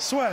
Soit. 0.00 0.30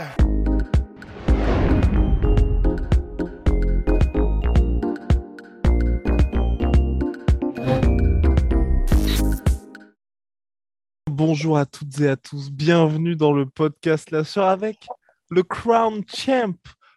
Bonjour 11.10 11.58
à 11.58 11.66
toutes 11.66 12.00
et 12.00 12.08
à 12.08 12.16
tous, 12.16 12.50
bienvenue 12.50 13.14
dans 13.14 13.34
le 13.34 13.44
podcast 13.44 14.10
La 14.10 14.24
Sœur 14.24 14.46
avec 14.46 14.86
le 15.28 15.42
Crown 15.42 16.02
Champ, 16.08 16.54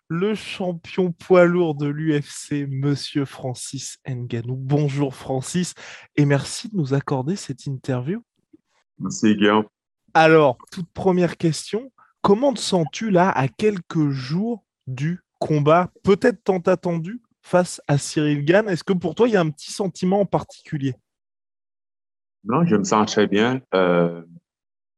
le 0.08 0.34
champion 0.34 1.12
poids 1.12 1.44
lourd 1.44 1.76
de 1.76 1.88
l'UFC, 1.88 2.68
Monsieur 2.70 3.26
Francis 3.26 4.00
Nganou. 4.08 4.56
Bonjour 4.56 5.14
Francis 5.14 5.74
et 6.16 6.24
merci 6.24 6.70
de 6.70 6.78
nous 6.78 6.94
accorder 6.94 7.36
cette 7.36 7.66
interview. 7.66 8.24
Merci 8.98 9.36
Guillaume. 9.36 9.66
Alors, 10.14 10.58
toute 10.72 10.90
première 10.94 11.36
question, 11.36 11.92
comment 12.22 12.54
te 12.54 12.60
sens-tu 12.60 13.12
là 13.12 13.30
à 13.30 13.48
quelques 13.48 14.10
jours 14.10 14.64
du 14.88 15.22
combat, 15.40 15.92
peut-être 16.04 16.44
tant 16.44 16.60
attendu, 16.60 17.22
face 17.42 17.82
à 17.88 17.98
Cyril 17.98 18.46
Gann? 18.46 18.70
Est-ce 18.70 18.84
que 18.84 18.94
pour 18.94 19.16
toi, 19.16 19.28
il 19.28 19.34
y 19.34 19.38
a 19.38 19.42
un 19.42 19.50
petit 19.50 19.72
sentiment 19.72 20.22
en 20.22 20.26
particulier? 20.26 20.96
Non, 22.44 22.66
je 22.66 22.76
me 22.76 22.84
sens 22.84 23.12
très 23.12 23.28
bien 23.28 23.62
euh, 23.76 24.24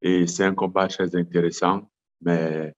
et 0.02 0.28
c'est 0.28 0.46
un 0.46 0.54
combat 0.54 0.88
très 0.88 1.16
intéressant, 1.16 1.90
mais 2.22 2.74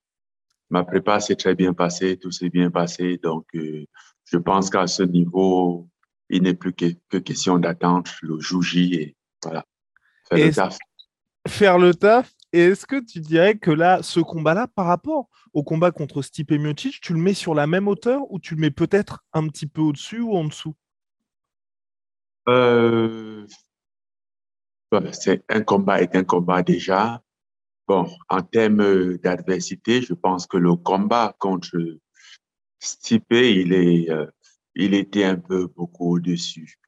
ma 0.70 0.84
prépa 0.84 1.20
s'est 1.20 1.36
très 1.36 1.54
bien 1.54 1.72
passée, 1.72 2.16
tout 2.16 2.32
s'est 2.32 2.50
bien 2.50 2.70
passé, 2.70 3.18
donc 3.22 3.46
euh, 3.54 3.84
je 4.24 4.38
pense 4.38 4.70
qu'à 4.70 4.86
ce 4.88 5.04
niveau, 5.04 5.88
il 6.28 6.42
n'est 6.42 6.54
plus 6.54 6.72
que, 6.72 6.86
que 7.08 7.18
question 7.18 7.58
d'attendre 7.58 8.10
le 8.22 8.40
jour 8.40 8.62
J 8.62 8.94
et 8.94 9.16
voilà, 9.42 9.64
faire 10.28 10.38
Et 10.38 10.46
le 10.48 10.54
taf. 10.54 10.78
faire 11.46 11.78
le 11.78 11.94
taf? 11.94 12.32
Et 12.56 12.60
est-ce 12.60 12.86
que 12.86 12.98
tu 12.98 13.20
dirais 13.20 13.58
que 13.58 13.70
là, 13.70 14.02
ce 14.02 14.18
combat-là, 14.18 14.66
par 14.66 14.86
rapport 14.86 15.28
au 15.52 15.62
combat 15.62 15.90
contre 15.90 16.22
Stipe 16.22 16.52
Miocic, 16.52 17.02
tu 17.02 17.12
le 17.12 17.18
mets 17.18 17.34
sur 17.34 17.54
la 17.54 17.66
même 17.66 17.86
hauteur 17.86 18.22
ou 18.32 18.38
tu 18.38 18.54
le 18.54 18.62
mets 18.62 18.70
peut-être 18.70 19.22
un 19.34 19.46
petit 19.48 19.66
peu 19.66 19.82
au-dessus 19.82 20.20
ou 20.20 20.34
en 20.34 20.44
dessous? 20.44 20.74
Euh, 22.48 23.46
bon, 24.90 25.12
c'est 25.12 25.44
un 25.50 25.60
combat 25.60 26.00
est 26.00 26.16
un 26.16 26.24
combat 26.24 26.62
déjà. 26.62 27.22
Bon, 27.86 28.08
en 28.30 28.40
termes 28.40 28.80
euh, 28.80 29.18
d'adversité, 29.18 30.00
je 30.00 30.14
pense 30.14 30.46
que 30.46 30.56
le 30.56 30.76
combat 30.76 31.36
contre 31.38 31.76
Stipe, 32.78 33.32
il 33.32 33.74
est, 33.74 34.10
euh, 34.10 34.24
il 34.74 34.94
était 34.94 35.24
un 35.24 35.36
peu 35.36 35.66
beaucoup 35.66 36.14
au-dessus. 36.14 36.78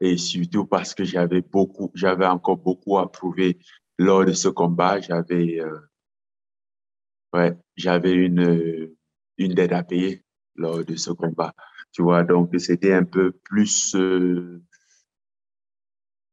Et 0.00 0.16
surtout 0.16 0.66
parce 0.66 0.92
que 0.92 1.04
j'avais 1.04 1.40
beaucoup, 1.40 1.92
j'avais 1.94 2.26
encore 2.26 2.56
beaucoup 2.56 2.98
à 2.98 3.12
prouver 3.12 3.60
lors 3.98 4.24
de 4.24 4.32
ce 4.32 4.48
combat. 4.48 5.00
J'avais, 5.00 5.60
euh, 5.60 5.78
ouais, 7.32 7.56
j'avais 7.76 8.12
une, 8.12 8.40
euh, 8.40 8.96
une 9.36 9.54
dette 9.54 9.72
à 9.72 9.82
payer 9.82 10.24
lors 10.54 10.84
de 10.84 10.96
ce 10.96 11.10
combat. 11.10 11.52
Tu 11.92 12.02
vois, 12.02 12.24
donc 12.24 12.50
c'était 12.58 12.92
un 12.92 13.04
peu 13.04 13.32
plus, 13.32 13.94
euh, 13.94 14.62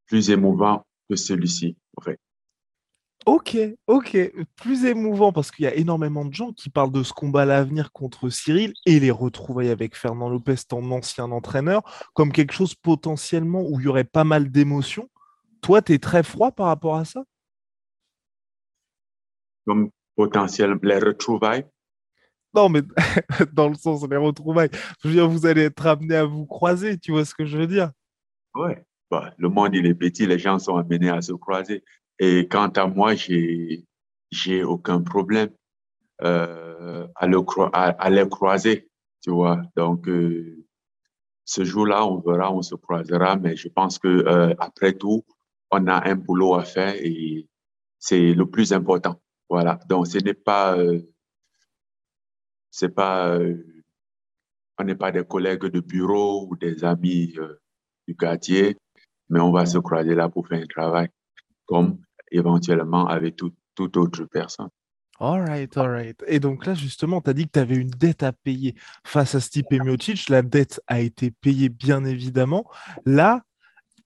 plus 0.05 0.29
émouvant 0.29 0.85
que 1.09 1.15
celui-ci. 1.15 1.77
Ok, 3.25 3.57
ok. 3.87 4.17
Plus 4.55 4.85
émouvant 4.85 5.31
parce 5.31 5.49
qu'il 5.49 5.65
y 5.65 5.67
a 5.67 5.73
énormément 5.73 6.25
de 6.25 6.33
gens 6.33 6.53
qui 6.53 6.69
parlent 6.69 6.91
de 6.91 7.01
ce 7.01 7.11
combat 7.11 7.41
à 7.41 7.45
l'avenir 7.45 7.91
contre 7.91 8.29
Cyril 8.29 8.73
et 8.85 8.99
les 8.99 9.09
retrouvailles 9.09 9.69
avec 9.69 9.95
Fernand 9.95 10.29
Lopez, 10.29 10.57
ton 10.69 10.91
ancien 10.91 11.31
entraîneur, 11.31 11.81
comme 12.13 12.31
quelque 12.31 12.53
chose 12.53 12.75
potentiellement 12.75 13.63
où 13.67 13.79
il 13.79 13.85
y 13.85 13.87
aurait 13.87 14.03
pas 14.03 14.23
mal 14.23 14.51
d'émotions. 14.51 15.09
Toi, 15.61 15.81
tu 15.81 15.93
es 15.93 15.97
très 15.97 16.21
froid 16.21 16.51
par 16.51 16.67
rapport 16.67 16.97
à 16.97 17.05
ça? 17.05 17.23
Comme 19.65 19.89
potentiel, 20.15 20.77
les 20.81 20.99
retrouvailles? 20.99 21.65
Non, 22.53 22.69
mais 22.69 22.81
dans 23.53 23.67
le 23.69 23.75
sens 23.75 24.07
des 24.07 24.15
retrouvailles. 24.17 24.69
Je 25.03 25.07
veux 25.09 25.13
dire, 25.13 25.27
vous 25.27 25.45
allez 25.45 25.63
être 25.63 25.85
amené 25.85 26.15
à 26.15 26.25
vous 26.25 26.45
croiser, 26.45 26.97
tu 26.97 27.11
vois 27.11 27.25
ce 27.25 27.35
que 27.35 27.45
je 27.45 27.57
veux 27.57 27.67
dire? 27.67 27.91
Ouais. 28.55 28.83
Bah, 29.11 29.33
le 29.37 29.49
monde, 29.49 29.75
il 29.75 29.85
est 29.85 29.93
petit, 29.93 30.25
les 30.25 30.39
gens 30.39 30.57
sont 30.57 30.77
amenés 30.77 31.09
à 31.09 31.21
se 31.21 31.33
croiser. 31.33 31.83
Et 32.19 32.47
quant 32.47 32.69
à 32.69 32.87
moi, 32.87 33.13
j'ai, 33.13 33.85
j'ai 34.31 34.63
aucun 34.63 35.01
problème, 35.01 35.49
euh, 36.23 37.07
à 37.15 37.27
le, 37.27 37.39
cro- 37.41 37.69
à, 37.73 37.89
à 37.89 38.09
les 38.09 38.27
croiser, 38.29 38.89
tu 39.21 39.31
vois. 39.31 39.61
Donc, 39.75 40.07
euh, 40.07 40.65
ce 41.45 41.63
jour-là, 41.63 42.05
on 42.05 42.19
verra, 42.19 42.53
on 42.53 42.61
se 42.61 42.75
croisera, 42.75 43.35
mais 43.37 43.55
je 43.55 43.69
pense 43.69 43.99
que, 43.99 44.07
euh, 44.07 44.53
après 44.59 44.93
tout, 44.93 45.23
on 45.71 45.87
a 45.87 46.09
un 46.09 46.15
boulot 46.15 46.55
à 46.55 46.63
faire 46.63 46.95
et 46.97 47.47
c'est 47.99 48.33
le 48.33 48.45
plus 48.49 48.73
important. 48.73 49.19
Voilà. 49.49 49.79
Donc, 49.87 50.07
ce 50.07 50.17
n'est 50.17 50.33
pas, 50.33 50.77
euh, 50.77 50.99
c'est 52.71 52.89
pas, 52.89 53.29
euh, 53.29 53.55
on 54.77 54.83
n'est 54.83 54.95
pas 54.95 55.11
des 55.11 55.23
collègues 55.23 55.65
de 55.65 55.79
bureau 55.79 56.47
ou 56.49 56.55
des 56.55 56.83
amis, 56.83 57.33
euh, 57.37 57.61
du 58.07 58.15
quartier, 58.15 58.77
mais 59.29 59.39
on 59.39 59.51
va 59.51 59.65
se 59.65 59.77
croiser 59.77 60.15
là 60.15 60.29
pour 60.29 60.47
faire 60.47 60.61
un 60.61 60.67
travail, 60.67 61.09
comme 61.65 62.01
éventuellement 62.31 63.07
avec 63.07 63.35
tout, 63.35 63.53
toute 63.75 63.97
autre 63.97 64.25
personne. 64.25 64.69
All 65.17 65.45
right, 65.47 65.77
all 65.77 65.89
right. 65.89 66.23
Et 66.27 66.41
donc 66.41 66.65
là, 66.65 66.73
justement, 66.73 67.21
tu 67.21 67.29
as 67.29 67.33
dit 67.33 67.45
que 67.45 67.51
tu 67.53 67.59
avais 67.59 67.77
une 67.77 67.89
dette 67.89 68.21
à 68.21 68.33
payer 68.33 68.75
face 69.05 69.33
à 69.33 69.39
Stipe 69.39 69.71
Miocic. 69.71 70.27
La 70.27 70.41
dette 70.41 70.81
a 70.87 70.99
été 70.99 71.31
payée, 71.31 71.69
bien 71.69 72.03
évidemment. 72.03 72.69
Là, 73.05 73.43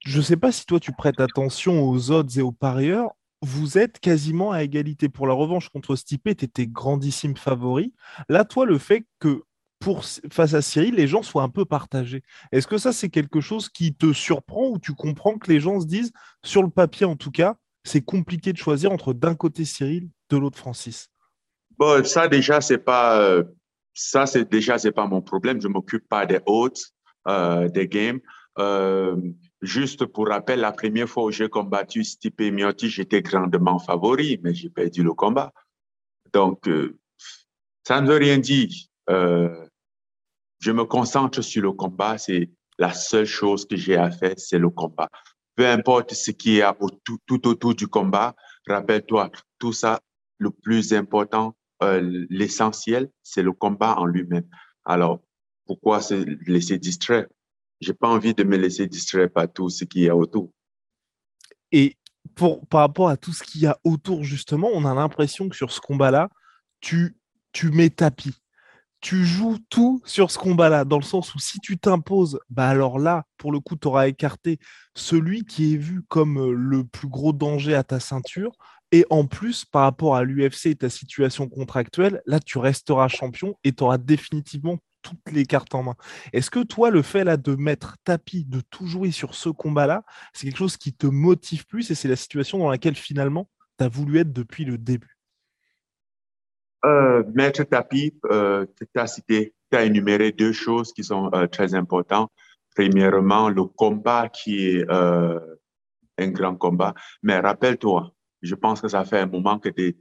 je 0.05 0.17
ne 0.17 0.23
sais 0.23 0.37
pas 0.37 0.51
si 0.51 0.65
toi, 0.65 0.79
tu 0.79 0.91
prêtes 0.91 1.19
attention 1.19 1.81
aux 1.83 2.11
odds 2.11 2.37
et 2.37 2.41
aux 2.41 2.51
parieurs. 2.51 3.09
Vous 3.41 3.77
êtes 3.77 3.99
quasiment 3.99 4.51
à 4.51 4.63
égalité. 4.63 5.07
Pour 5.07 5.27
la 5.27 5.33
revanche 5.33 5.69
contre 5.69 5.95
Stipe, 5.95 6.35
tu 6.35 6.45
étais 6.45 6.67
grandissime 6.67 7.37
favori. 7.37 7.93
Là, 8.27 8.43
toi, 8.43 8.65
le 8.65 8.77
fait 8.77 9.05
que 9.19 9.43
pour, 9.79 10.03
face 10.03 10.53
à 10.53 10.61
Cyril, 10.61 10.95
les 10.95 11.07
gens 11.07 11.23
soient 11.23 11.43
un 11.43 11.49
peu 11.49 11.63
partagés. 11.63 12.21
Est-ce 12.51 12.67
que 12.67 12.77
ça, 12.77 12.91
c'est 12.91 13.09
quelque 13.09 13.39
chose 13.39 13.69
qui 13.69 13.95
te 13.95 14.11
surprend 14.11 14.67
ou 14.69 14.77
tu 14.77 14.93
comprends 14.93 15.37
que 15.37 15.49
les 15.51 15.61
gens 15.61 15.79
se 15.79 15.85
disent, 15.85 16.11
sur 16.43 16.63
le 16.63 16.69
papier 16.69 17.05
en 17.05 17.15
tout 17.15 17.31
cas, 17.31 17.55
c'est 17.85 18.01
compliqué 18.01 18.51
de 18.51 18.57
choisir 18.57 18.91
entre 18.91 19.13
d'un 19.13 19.35
côté 19.35 19.63
Cyril, 19.63 20.09
de 20.29 20.37
l'autre 20.37 20.57
Francis? 20.57 21.09
Bon, 21.77 22.03
ça 22.03 22.27
déjà, 22.27 22.59
c'est 22.59 22.77
pas, 22.77 23.21
euh, 23.21 23.43
ça 23.93 24.25
c'est 24.25 24.49
déjà, 24.49 24.77
c'est 24.77 24.91
pas 24.91 25.07
mon 25.07 25.21
problème. 25.21 25.61
Je 25.61 25.69
m'occupe 25.69 26.07
pas 26.09 26.25
des 26.25 26.39
odds, 26.45 26.73
euh, 27.27 27.69
des 27.69 27.87
games. 27.87 28.19
Euh, 28.57 29.15
juste 29.61 30.05
pour 30.05 30.27
rappel, 30.27 30.59
la 30.59 30.71
première 30.71 31.09
fois 31.09 31.25
où 31.25 31.31
j'ai 31.31 31.49
combattu 31.49 32.03
Stipe 32.03 32.41
Miocic, 32.41 32.89
j'étais 32.89 33.21
grandement 33.21 33.79
favori, 33.79 34.39
mais 34.43 34.53
j'ai 34.53 34.69
perdu 34.69 35.03
le 35.03 35.13
combat. 35.13 35.51
Donc, 36.33 36.67
euh, 36.67 36.97
ça 37.85 38.01
ne 38.01 38.07
veut 38.07 38.17
rien 38.17 38.37
dire. 38.37 38.69
Euh, 39.09 39.65
je 40.59 40.71
me 40.71 40.85
concentre 40.85 41.41
sur 41.41 41.61
le 41.63 41.71
combat. 41.71 42.17
C'est 42.17 42.49
la 42.77 42.93
seule 42.93 43.25
chose 43.25 43.65
que 43.65 43.75
j'ai 43.75 43.95
à 43.95 44.11
faire, 44.11 44.35
c'est 44.37 44.59
le 44.59 44.69
combat. 44.69 45.09
Peu 45.55 45.67
importe 45.67 46.13
ce 46.13 46.31
qui 46.31 46.59
est 46.59 46.65
tout, 47.03 47.17
tout 47.25 47.47
autour 47.47 47.75
du 47.75 47.87
combat, 47.87 48.35
rappelle-toi, 48.67 49.31
tout 49.57 49.73
ça, 49.73 49.99
le 50.37 50.51
plus 50.51 50.93
important, 50.93 51.55
euh, 51.83 52.25
l'essentiel, 52.29 53.09
c'est 53.23 53.43
le 53.43 53.51
combat 53.51 53.95
en 53.97 54.05
lui-même. 54.05 54.47
Alors, 54.85 55.19
pourquoi 55.65 56.01
se 56.01 56.15
laisser 56.49 56.77
distraire? 56.77 57.27
J'ai 57.81 57.93
pas 57.93 58.09
envie 58.09 58.33
de 58.33 58.43
me 58.43 58.57
laisser 58.57 58.87
distraire 58.87 59.31
par 59.31 59.51
tout 59.51 59.69
ce 59.69 59.85
qu'il 59.85 60.03
y 60.03 60.09
a 60.09 60.15
autour. 60.15 60.51
Et 61.71 61.97
pour, 62.35 62.65
par 62.67 62.81
rapport 62.81 63.09
à 63.09 63.17
tout 63.17 63.33
ce 63.33 63.43
qu'il 63.43 63.61
y 63.61 63.67
a 63.67 63.77
autour, 63.83 64.23
justement, 64.23 64.69
on 64.73 64.85
a 64.85 64.93
l'impression 64.93 65.49
que 65.49 65.55
sur 65.55 65.71
ce 65.71 65.79
combat-là, 65.79 66.29
tu, 66.81 67.17
tu 67.51 67.71
mets 67.71 67.89
tapis. 67.89 68.35
Tu 69.01 69.25
joues 69.25 69.57
tout 69.69 70.01
sur 70.03 70.29
ce 70.29 70.37
combat-là, 70.37 70.83
dans 70.83 70.97
le 70.97 71.03
sens 71.03 71.33
où 71.33 71.39
si 71.39 71.59
tu 71.59 71.77
t'imposes, 71.77 72.37
bah 72.49 72.67
alors 72.67 72.99
là, 72.99 73.23
pour 73.37 73.53
le 73.53 73.61
coup, 73.61 73.77
tu 73.77 73.87
auras 73.87 74.09
écarté 74.09 74.59
celui 74.93 75.45
qui 75.45 75.73
est 75.73 75.77
vu 75.77 76.01
comme 76.09 76.37
euh, 76.37 76.51
le 76.51 76.83
plus 76.83 77.07
gros 77.07 77.31
danger 77.31 77.75
à 77.75 77.83
ta 77.83 78.01
ceinture. 78.01 78.51
Et 78.91 79.05
en 79.09 79.25
plus, 79.25 79.63
par 79.63 79.83
rapport 79.83 80.17
à 80.17 80.23
l'UFC 80.23 80.65
et 80.65 80.75
ta 80.75 80.89
situation 80.89 81.47
contractuelle, 81.47 82.21
là, 82.25 82.39
tu 82.39 82.57
resteras 82.57 83.07
champion 83.07 83.55
et 83.63 83.71
tu 83.71 83.83
auras 83.83 83.97
définitivement 83.97 84.79
toutes 85.01 85.31
les 85.31 85.45
cartes 85.45 85.73
en 85.75 85.83
main. 85.83 85.95
Est-ce 86.33 86.49
que 86.49 86.63
toi, 86.63 86.89
le 86.89 87.01
fait 87.01 87.23
là 87.23 87.37
de 87.37 87.55
mettre 87.55 87.97
tapis, 88.03 88.45
de 88.45 88.61
tout 88.69 88.85
jouer 88.85 89.11
sur 89.11 89.35
ce 89.35 89.49
combat-là, 89.49 90.03
c'est 90.33 90.47
quelque 90.47 90.57
chose 90.57 90.77
qui 90.77 90.93
te 90.93 91.07
motive 91.07 91.65
plus 91.65 91.89
et 91.91 91.95
c'est 91.95 92.07
la 92.07 92.15
situation 92.15 92.57
dans 92.57 92.69
laquelle 92.69 92.95
finalement 92.95 93.49
tu 93.77 93.85
as 93.85 93.87
voulu 93.87 94.19
être 94.19 94.33
depuis 94.33 94.65
le 94.65 94.77
début? 94.77 95.17
Euh, 96.85 97.23
Maître 97.33 97.63
Tapi, 97.63 98.13
euh, 98.31 98.65
tu 98.77 98.99
as 98.99 99.07
cité, 99.07 99.53
énuméré 99.71 100.31
deux 100.31 100.53
choses 100.53 100.93
qui 100.93 101.03
sont 101.03 101.29
euh, 101.33 101.47
très 101.47 101.75
importantes. 101.75 102.31
Premièrement, 102.75 103.49
le 103.49 103.65
combat 103.65 104.29
qui 104.29 104.67
est 104.67 104.89
euh, 104.89 105.39
un 106.17 106.29
grand 106.29 106.55
combat. 106.55 106.93
Mais 107.21 107.39
rappelle-toi, 107.39 108.13
je 108.41 108.55
pense 108.55 108.81
que 108.81 108.87
ça 108.87 109.03
fait 109.03 109.19
un 109.19 109.25
moment 109.25 109.59
que 109.59 109.69
tu 109.69 109.95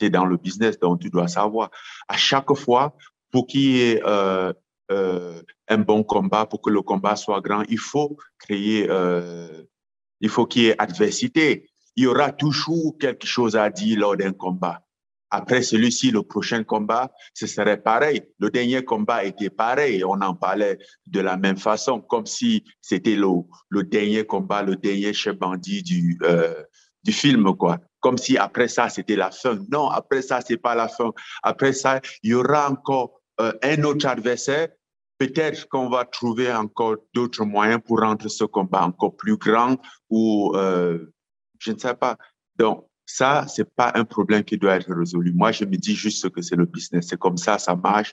es, 0.00 0.10
dans 0.10 0.24
le 0.24 0.36
business, 0.36 0.78
donc 0.78 1.00
tu 1.00 1.10
dois 1.10 1.28
savoir. 1.28 1.70
À 2.08 2.16
chaque 2.16 2.54
fois, 2.54 2.96
pour 3.32 3.46
qu'il 3.48 3.60
y 3.62 3.80
ait 3.80 4.02
euh, 4.04 4.52
euh, 4.92 5.42
un 5.68 5.78
bon 5.78 6.04
combat, 6.04 6.46
pour 6.46 6.60
que 6.60 6.70
le 6.70 6.82
combat 6.82 7.16
soit 7.16 7.40
grand, 7.40 7.64
il 7.68 7.78
faut 7.78 8.16
créer, 8.38 8.86
euh, 8.88 9.64
il 10.20 10.28
faut 10.28 10.46
qu'il 10.46 10.62
y 10.62 10.66
ait 10.66 10.80
adversité. 10.80 11.68
Il 11.96 12.04
y 12.04 12.06
aura 12.06 12.30
toujours 12.30 12.96
quelque 12.98 13.26
chose 13.26 13.56
à 13.56 13.68
dire 13.70 13.98
lors 13.98 14.16
d'un 14.16 14.32
combat. 14.32 14.82
Après 15.30 15.62
celui-ci, 15.62 16.10
le 16.10 16.22
prochain 16.22 16.62
combat, 16.62 17.10
ce 17.32 17.46
serait 17.46 17.82
pareil. 17.82 18.22
Le 18.38 18.50
dernier 18.50 18.84
combat 18.84 19.24
était 19.24 19.48
pareil. 19.48 20.04
On 20.04 20.20
en 20.20 20.34
parlait 20.34 20.78
de 21.06 21.20
la 21.20 21.38
même 21.38 21.56
façon, 21.56 22.02
comme 22.02 22.26
si 22.26 22.64
c'était 22.82 23.16
le, 23.16 23.28
le 23.70 23.82
dernier 23.82 24.26
combat, 24.26 24.62
le 24.62 24.76
dernier 24.76 25.14
chef 25.14 25.38
bandit 25.38 25.82
du, 25.82 26.18
du 27.02 27.12
film, 27.12 27.56
quoi. 27.56 27.78
Comme 28.00 28.18
si 28.18 28.36
après 28.36 28.68
ça, 28.68 28.90
c'était 28.90 29.16
la 29.16 29.30
fin. 29.30 29.58
Non, 29.70 29.88
après 29.88 30.20
ça, 30.20 30.40
c'est 30.46 30.58
pas 30.58 30.74
la 30.74 30.88
fin. 30.88 31.12
Après 31.42 31.72
ça, 31.72 32.00
il 32.22 32.30
y 32.30 32.34
aura 32.34 32.70
encore 32.70 33.21
euh, 33.42 33.52
un 33.62 33.82
autre 33.84 34.06
adversaire. 34.06 34.68
Peut-être 35.18 35.68
qu'on 35.68 35.88
va 35.88 36.04
trouver 36.04 36.52
encore 36.52 36.96
d'autres 37.14 37.44
moyens 37.44 37.80
pour 37.84 38.00
rendre 38.00 38.28
ce 38.28 38.44
combat 38.44 38.84
encore 38.84 39.16
plus 39.16 39.36
grand 39.36 39.76
ou 40.10 40.52
euh, 40.56 41.12
je 41.58 41.72
ne 41.72 41.78
sais 41.78 41.94
pas. 41.94 42.16
Donc, 42.56 42.86
ça, 43.06 43.46
c'est 43.46 43.72
pas 43.74 43.92
un 43.94 44.04
problème 44.04 44.42
qui 44.42 44.58
doit 44.58 44.76
être 44.76 44.92
résolu. 44.92 45.32
Moi, 45.32 45.52
je 45.52 45.64
me 45.64 45.76
dis 45.76 45.94
juste 45.94 46.30
que 46.30 46.42
c'est 46.42 46.56
le 46.56 46.66
business. 46.66 47.06
C'est 47.08 47.18
comme 47.18 47.36
ça, 47.36 47.58
ça 47.58 47.76
marche. 47.76 48.12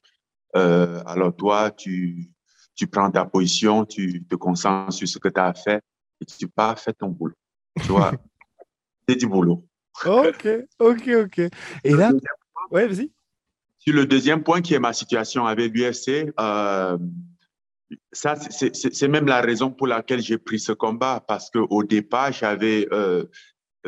Euh, 0.56 1.02
alors 1.06 1.36
toi, 1.36 1.72
tu, 1.72 2.32
tu 2.76 2.88
prends 2.88 3.10
ta 3.10 3.26
position, 3.26 3.86
tu 3.86 4.26
te 4.26 4.36
concentres 4.36 4.94
sur 4.94 5.08
ce 5.08 5.20
que 5.20 5.30
tu 5.30 5.40
as 5.40 5.54
fait 5.54 5.82
et 6.22 6.26
tu 6.26 6.48
pars 6.48 6.78
faire 6.80 6.96
ton 6.96 7.10
boulot. 7.10 7.36
Tu 7.82 7.88
vois, 7.88 8.12
c'est 9.08 9.16
du 9.16 9.28
boulot. 9.28 9.66
Ok, 10.06 10.48
ok, 10.80 11.10
ok. 11.26 11.40
Et 11.84 11.94
là, 11.94 12.12
ouais, 12.72 12.88
vas-y. 12.88 13.12
Sur 13.80 13.96
le 13.96 14.06
deuxième 14.06 14.44
point 14.44 14.62
qui 14.62 14.74
est 14.74 14.80
ma 14.80 14.94
situation 14.94 15.46
avec 15.46 15.74
l'UFC, 15.74 16.32
euh, 16.40 16.98
ça, 18.12 18.36
c'est 18.36 19.08
même 19.08 19.26
la 19.26 19.42
raison 19.42 19.72
pour 19.72 19.88
laquelle 19.88 20.22
j'ai 20.22 20.38
pris 20.38 20.60
ce 20.60 20.74
combat 20.74 21.24
parce 21.28 21.50
qu'au 21.50 21.84
départ, 21.84 22.32
j'avais 22.32 22.88
euh, 22.92 23.26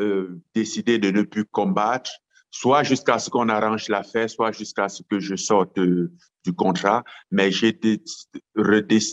euh, 0.00 0.40
décidé 0.54 0.98
de 0.98 1.10
ne 1.10 1.22
plus 1.22 1.44
combattre, 1.44 2.10
soit 2.50 2.82
jusqu'à 2.82 3.18
ce 3.18 3.30
qu'on 3.30 3.48
arrange 3.48 3.88
l'affaire, 3.88 4.28
soit 4.28 4.50
jusqu'à 4.50 4.88
ce 4.88 5.02
que 5.08 5.20
je 5.20 5.36
sorte 5.36 5.78
du 5.78 6.52
contrat. 6.56 7.04
Mais 7.30 7.50
j'ai 7.52 7.78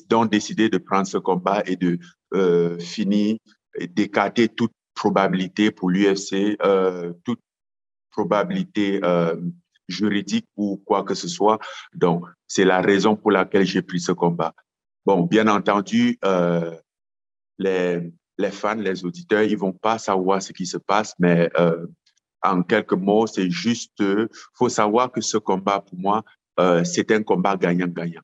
donc 0.09 0.31
décidé 0.31 0.69
de 0.69 0.77
prendre 0.77 1.07
ce 1.07 1.17
combat 1.17 1.61
et 1.65 1.75
de 1.75 1.99
euh, 2.33 2.79
finir, 2.79 3.37
d'écarter 3.79 4.47
toute 4.47 4.73
probabilité 4.95 5.71
pour 5.71 5.89
l'UFC, 5.89 6.57
euh, 6.63 7.13
toute 7.23 7.41
probabilité 8.11 8.99
euh, 9.03 9.35
juridique 9.89 10.47
ou 10.55 10.81
quoi 10.85 11.03
que 11.03 11.15
ce 11.15 11.27
soit. 11.27 11.59
Donc, 11.93 12.25
c'est 12.47 12.65
la 12.65 12.81
raison 12.81 13.15
pour 13.15 13.31
laquelle 13.31 13.65
j'ai 13.65 13.81
pris 13.81 13.99
ce 13.99 14.11
combat. 14.11 14.53
Bon, 15.05 15.23
bien 15.23 15.47
entendu, 15.47 16.17
euh, 16.23 16.75
les, 17.57 18.11
les 18.37 18.51
fans, 18.51 18.75
les 18.75 19.03
auditeurs, 19.03 19.43
ils 19.43 19.57
vont 19.57 19.73
pas 19.73 19.97
savoir 19.97 20.41
ce 20.41 20.53
qui 20.53 20.65
se 20.65 20.77
passe, 20.77 21.13
mais 21.19 21.49
euh, 21.59 21.87
en 22.41 22.63
quelques 22.63 22.93
mots, 22.93 23.27
c'est 23.27 23.49
juste, 23.49 23.99
euh, 24.01 24.27
faut 24.53 24.69
savoir 24.69 25.11
que 25.11 25.21
ce 25.21 25.37
combat, 25.37 25.81
pour 25.81 25.97
moi, 25.99 26.23
euh, 26.59 26.83
c'est 26.83 27.11
un 27.11 27.21
combat 27.23 27.57
gagnant-gagnant. 27.57 28.21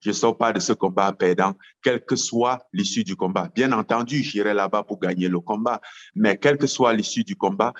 Je 0.00 0.10
sors 0.10 0.36
pas 0.36 0.52
de 0.52 0.58
ce 0.58 0.72
combat 0.72 1.12
perdant, 1.12 1.54
quelle 1.80 2.04
que 2.04 2.16
soit 2.16 2.58
l'issue 2.72 3.04
du 3.04 3.14
combat. 3.14 3.48
Bien 3.54 3.70
entendu, 3.70 4.22
j'irai 4.24 4.52
là-bas 4.52 4.82
pour 4.82 4.98
gagner 4.98 5.28
le 5.28 5.38
combat, 5.38 5.80
mais 6.16 6.36
quelle 6.36 6.58
que 6.58 6.66
soit 6.66 6.92
l'issue 6.92 7.22
du 7.22 7.36
combat, 7.36 7.72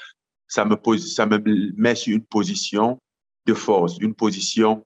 ça 0.46 0.64
me, 0.64 0.76
pose, 0.76 1.14
ça 1.14 1.26
me 1.26 1.42
met 1.76 1.96
sur 1.96 2.14
une 2.14 2.24
position 2.24 3.00
de 3.46 3.54
force, 3.54 3.98
une 3.98 4.14
position, 4.14 4.84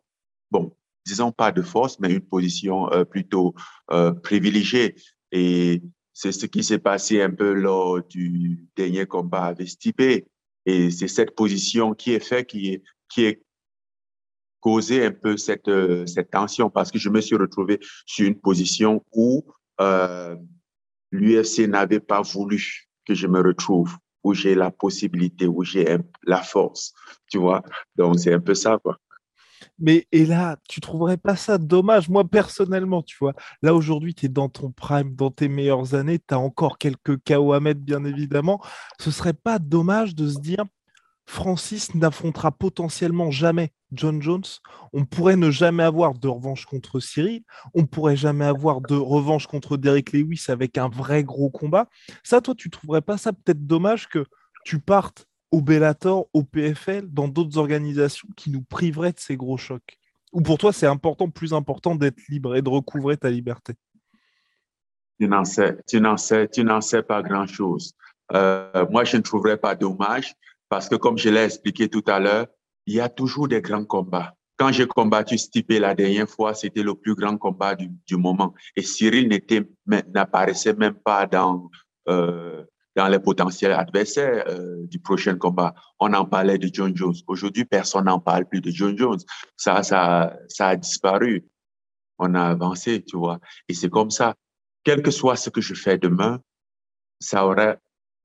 bon, 0.51 0.77
disons 1.05 1.33
pas 1.33 1.53
de 1.53 1.63
force, 1.63 1.99
mais 1.99 2.13
une 2.13 2.21
position 2.21 2.91
euh, 2.93 3.05
plutôt 3.05 3.55
euh, 3.91 4.13
privilégiée. 4.13 4.97
Et 5.33 5.83
c'est 6.13 6.33
ce 6.33 6.47
qui 6.47 6.65
s'est 6.65 6.79
passé 6.79 7.21
un 7.23 7.31
peu 7.31 7.53
lors 7.53 8.03
du 8.03 8.67
dernier 8.77 9.07
combat 9.07 9.45
avec 9.45 9.69
Stipe. 9.69 10.01
Et 10.01 10.91
c'est 10.91 11.09
cette 11.09 11.35
position 11.35 11.95
qui 11.95 12.13
est 12.13 12.25
fait, 12.25 12.45
qui 12.45 12.73
est, 12.73 12.83
qui 13.09 13.25
est 13.25 13.43
causé 14.61 15.05
un 15.05 15.13
peu 15.13 15.37
cette, 15.37 15.71
cette 16.07 16.31
tension 16.31 16.71
parce 16.71 16.91
que 16.91 16.99
je 16.99 17.09
me 17.09 17.21
suis 17.21 17.37
retrouvé 17.37 17.79
sur 18.05 18.27
une 18.27 18.41
position 18.41 19.05
où 19.13 19.45
euh, 19.81 20.37
l'UFC 21.13 21.69
n'avait 21.69 22.01
pas 22.01 22.23
voulu 22.23 22.89
que 23.05 23.15
je 23.15 23.27
me 23.27 23.41
retrouve, 23.41 23.97
où 24.27 24.35
j'ai 24.35 24.57
la 24.57 24.73
possibilité, 24.73 25.47
où 25.47 25.63
j'ai 25.63 25.99
la 26.25 26.43
force, 26.43 26.93
tu 27.31 27.39
vois. 27.39 27.63
Donc, 27.95 28.19
c'est 28.19 28.35
un 28.35 28.41
peu 28.41 28.55
ça. 28.55 28.77
Mais 29.79 30.09
là, 30.13 30.57
tu 30.69 30.81
trouverais 30.81 31.17
pas 31.17 31.37
ça 31.37 31.59
dommage? 31.59 32.09
Moi, 32.09 32.25
personnellement, 32.25 33.03
tu 33.03 33.17
vois, 33.21 33.35
là 33.63 33.73
aujourd'hui, 33.73 34.15
tu 34.15 34.27
es 34.27 34.29
dans 34.29 34.49
ton 34.49 34.73
prime, 34.73 35.15
dans 35.15 35.31
tes 35.31 35.49
meilleures 35.49 35.95
années, 35.95 36.19
tu 36.19 36.35
as 36.35 36.41
encore 36.41 36.77
quelques 36.77 37.19
KO 37.25 37.53
à 37.53 37.61
mettre, 37.61 37.81
bien 37.81 38.05
évidemment. 38.05 38.61
Ce 38.99 39.13
serait 39.13 39.33
pas 39.33 39.61
dommage 39.61 40.17
de 40.17 40.29
se 40.29 40.41
dire, 40.41 40.65
Francis 41.25 41.95
n'affrontera 41.95 42.51
potentiellement 42.51 43.31
jamais 43.31 43.71
John 43.97 44.23
Jones. 44.23 44.45
On 44.93 45.05
pourrait 45.05 45.37
ne 45.37 45.51
jamais 45.51 45.83
avoir 45.83 46.15
de 46.15 46.29
revanche 46.29 46.67
contre 46.67 47.01
Cyril. 47.01 47.43
On 47.75 47.87
pourrait 47.87 48.17
jamais 48.17 48.45
avoir 48.45 48.81
de 48.81 48.97
revanche 48.97 49.47
contre 49.47 49.77
Derek 49.77 50.13
Lewis 50.13 50.45
avec 50.49 50.79
un 50.79 50.89
vrai 50.89 51.25
gros 51.25 51.51
combat. 51.51 51.89
Ça, 52.23 52.41
toi, 52.41 52.55
tu 52.55 52.71
trouverais 52.71 53.03
pas 53.03 53.17
ça 53.17 53.33
peut-être 53.33 53.67
dommage 53.67 54.09
que 54.09 54.25
tu 54.65 54.79
partes 54.79 55.27
au 55.51 55.61
Bellator, 55.61 56.29
au 56.33 56.43
PFL, 56.43 57.07
dans 57.09 57.29
d'autres 57.29 57.59
organisations 57.59 58.29
qui 58.37 58.51
nous 58.51 58.63
priveraient 58.63 59.13
de 59.13 59.21
ces 59.21 59.37
gros 59.37 59.57
chocs? 59.57 59.99
Ou 60.33 60.41
pour 60.43 60.59
toi, 60.59 60.73
c'est 60.73 60.87
important, 60.87 61.31
plus 61.31 61.55
important 61.55 61.95
d'être 61.95 62.21
libre 62.29 62.57
et 62.57 62.63
de 62.63 62.69
recouvrer 62.69 63.17
ta 63.17 63.31
liberté? 63.31 63.75
Tu 65.19 65.29
n'en 65.29 65.45
sais, 65.45 65.79
tu 65.87 66.01
n'en 66.01 66.17
sais, 66.17 66.49
tu 66.49 66.63
n'en 66.63 66.81
sais 66.81 67.03
pas 67.03 67.23
grand-chose. 67.23 67.95
Euh, 68.33 68.87
moi, 68.91 69.05
je 69.05 69.17
ne 69.17 69.23
trouverais 69.23 69.57
pas 69.57 69.75
dommage 69.75 70.35
parce 70.69 70.89
que, 70.89 70.97
comme 70.97 71.17
je 71.17 71.29
l'ai 71.29 71.45
expliqué 71.45 71.89
tout 71.89 72.05
à 72.07 72.19
l'heure, 72.19 72.47
il 72.87 72.95
y 72.95 73.01
a 73.01 73.09
toujours 73.09 73.49
des 73.49 73.61
grands 73.61 73.85
combats. 73.85 74.35
Quand 74.57 74.73
j'ai 74.73 74.87
combattu 74.87 75.37
Stipe 75.37 75.71
la 75.73 75.95
dernière 75.95 76.29
fois, 76.29 76.55
c'était 76.55 76.83
le 76.83 76.95
plus 76.95 77.15
grand 77.15 77.37
combat 77.37 77.75
du, 77.75 77.91
du 78.07 78.17
moment. 78.17 78.55
Et 78.75 78.83
Cyril 78.83 79.29
n'apparaissait 80.15 80.73
même 80.75 80.95
pas 80.95 81.27
dans, 81.27 81.71
euh, 82.09 82.65
dans 82.95 83.09
les 83.09 83.19
potentiels 83.19 83.73
adversaires 83.73 84.45
euh, 84.49 84.87
du 84.87 84.99
prochain 84.99 85.37
combat. 85.37 85.75
On 86.01 86.15
en 86.15 86.25
parlait 86.25 86.57
de 86.57 86.71
John 86.73 86.97
Jones. 86.97 87.15
Aujourd'hui, 87.27 87.67
personne 87.67 88.07
n'en 88.07 88.19
parle 88.19 88.47
plus 88.47 88.63
de 88.63 88.71
John 88.71 88.97
Jones. 88.97 89.21
Ça, 89.57 89.83
ça, 89.83 90.35
ça 90.49 90.69
a 90.69 90.77
disparu. 90.77 91.45
On 92.19 92.35
a 92.35 92.45
avancé, 92.45 93.05
tu 93.05 93.19
vois. 93.19 93.39
Et 93.69 93.75
c'est 93.75 93.91
comme 93.91 94.11
ça. 94.11 94.35
Quel 94.85 95.03
que 95.03 95.11
soit 95.11 95.37
ce 95.37 95.51
que 95.51 95.61
je 95.61 95.75
fais 95.75 95.99
demain, 95.99 96.41
ça 97.21 97.47
aura, 97.47 97.77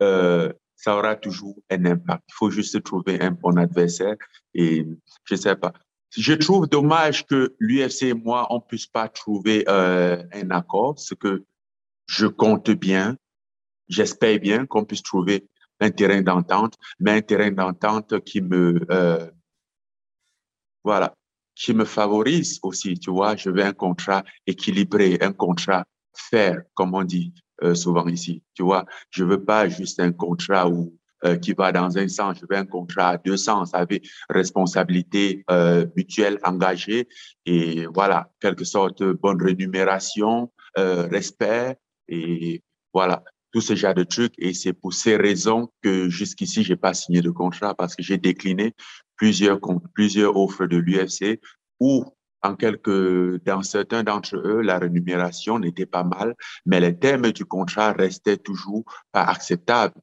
euh, 0.01 0.53
ça 0.81 0.97
aura 0.97 1.15
toujours 1.15 1.55
un 1.69 1.85
impact. 1.85 2.23
Il 2.29 2.33
faut 2.33 2.50
juste 2.50 2.81
trouver 2.83 3.21
un 3.21 3.31
bon 3.31 3.55
adversaire. 3.57 4.15
Et 4.55 4.88
je 5.25 5.35
sais 5.35 5.55
pas. 5.55 5.73
Je 6.17 6.33
trouve 6.33 6.67
dommage 6.67 7.25
que 7.27 7.55
l'UFC 7.59 8.03
et 8.03 8.13
moi, 8.13 8.47
on 8.50 8.59
puisse 8.59 8.88
pas 8.88 9.07
trouver 9.07 9.63
euh, 9.69 10.23
un 10.33 10.50
accord. 10.50 10.97
Ce 10.97 11.13
que 11.13 11.45
je 12.07 12.25
compte 12.25 12.71
bien, 12.71 13.15
j'espère 13.88 14.39
bien 14.39 14.65
qu'on 14.65 14.83
puisse 14.83 15.03
trouver 15.03 15.47
un 15.79 15.91
terrain 15.91 16.21
d'entente, 16.21 16.75
mais 17.00 17.11
un 17.11 17.21
terrain 17.21 17.51
d'entente 17.51 18.19
qui 18.23 18.41
me, 18.41 18.81
euh, 18.91 19.29
voilà, 20.83 21.13
qui 21.55 21.73
me 21.73 21.85
favorise 21.85 22.59
aussi, 22.63 22.95
tu 22.95 23.11
vois. 23.11 23.35
Je 23.35 23.51
veux 23.51 23.63
un 23.63 23.73
contrat 23.73 24.23
équilibré, 24.47 25.19
un 25.21 25.31
contrat 25.31 25.85
fair, 26.13 26.63
comme 26.73 26.95
on 26.95 27.03
dit 27.03 27.33
souvent 27.73 28.07
ici, 28.07 28.43
tu 28.53 28.63
vois. 28.63 28.85
Je 29.09 29.23
veux 29.23 29.43
pas 29.43 29.69
juste 29.69 29.99
un 29.99 30.11
contrat 30.11 30.69
où 30.69 30.93
euh, 31.23 31.35
qui 31.35 31.53
va 31.53 31.71
dans 31.71 31.99
un 31.99 32.07
sens, 32.07 32.37
je 32.41 32.47
veux 32.49 32.57
un 32.57 32.65
contrat 32.65 33.09
à 33.09 33.17
deux 33.17 33.37
sens 33.37 33.75
avec 33.75 34.09
responsabilité 34.27 35.43
euh, 35.51 35.85
mutuelle 35.95 36.39
engagée 36.43 37.07
et 37.45 37.85
voilà, 37.93 38.31
quelque 38.39 38.65
sorte 38.65 39.03
bonne 39.03 39.39
rémunération, 39.39 40.51
euh, 40.79 41.07
respect 41.09 41.77
et 42.07 42.63
voilà 42.91 43.23
tout 43.51 43.61
ce 43.61 43.75
genre 43.75 43.93
de 43.93 44.03
trucs. 44.03 44.33
Et 44.39 44.55
c'est 44.55 44.73
pour 44.73 44.95
ces 44.95 45.15
raisons 45.15 45.69
que 45.83 46.09
jusqu'ici, 46.09 46.63
j'ai 46.63 46.75
pas 46.75 46.95
signé 46.95 47.21
de 47.21 47.29
contrat 47.29 47.75
parce 47.75 47.95
que 47.95 48.01
j'ai 48.01 48.17
décliné 48.17 48.73
plusieurs, 49.15 49.59
plusieurs 49.93 50.35
offres 50.35 50.65
de 50.65 50.77
l'UFC 50.77 51.39
où, 51.79 52.03
en 52.43 52.55
quelque, 52.55 53.39
dans 53.45 53.63
certains 53.63 54.03
d'entre 54.03 54.36
eux, 54.36 54.62
la 54.62 54.79
rémunération 54.79 55.60
n'était 55.60 55.86
pas 55.86 56.03
mal, 56.03 56.36
mais 56.65 56.79
les 56.79 56.98
termes 56.98 57.31
du 57.31 57.45
contrat 57.45 57.93
restaient 57.93 58.38
toujours 58.38 58.83
pas 59.12 59.24
acceptables. 59.24 59.95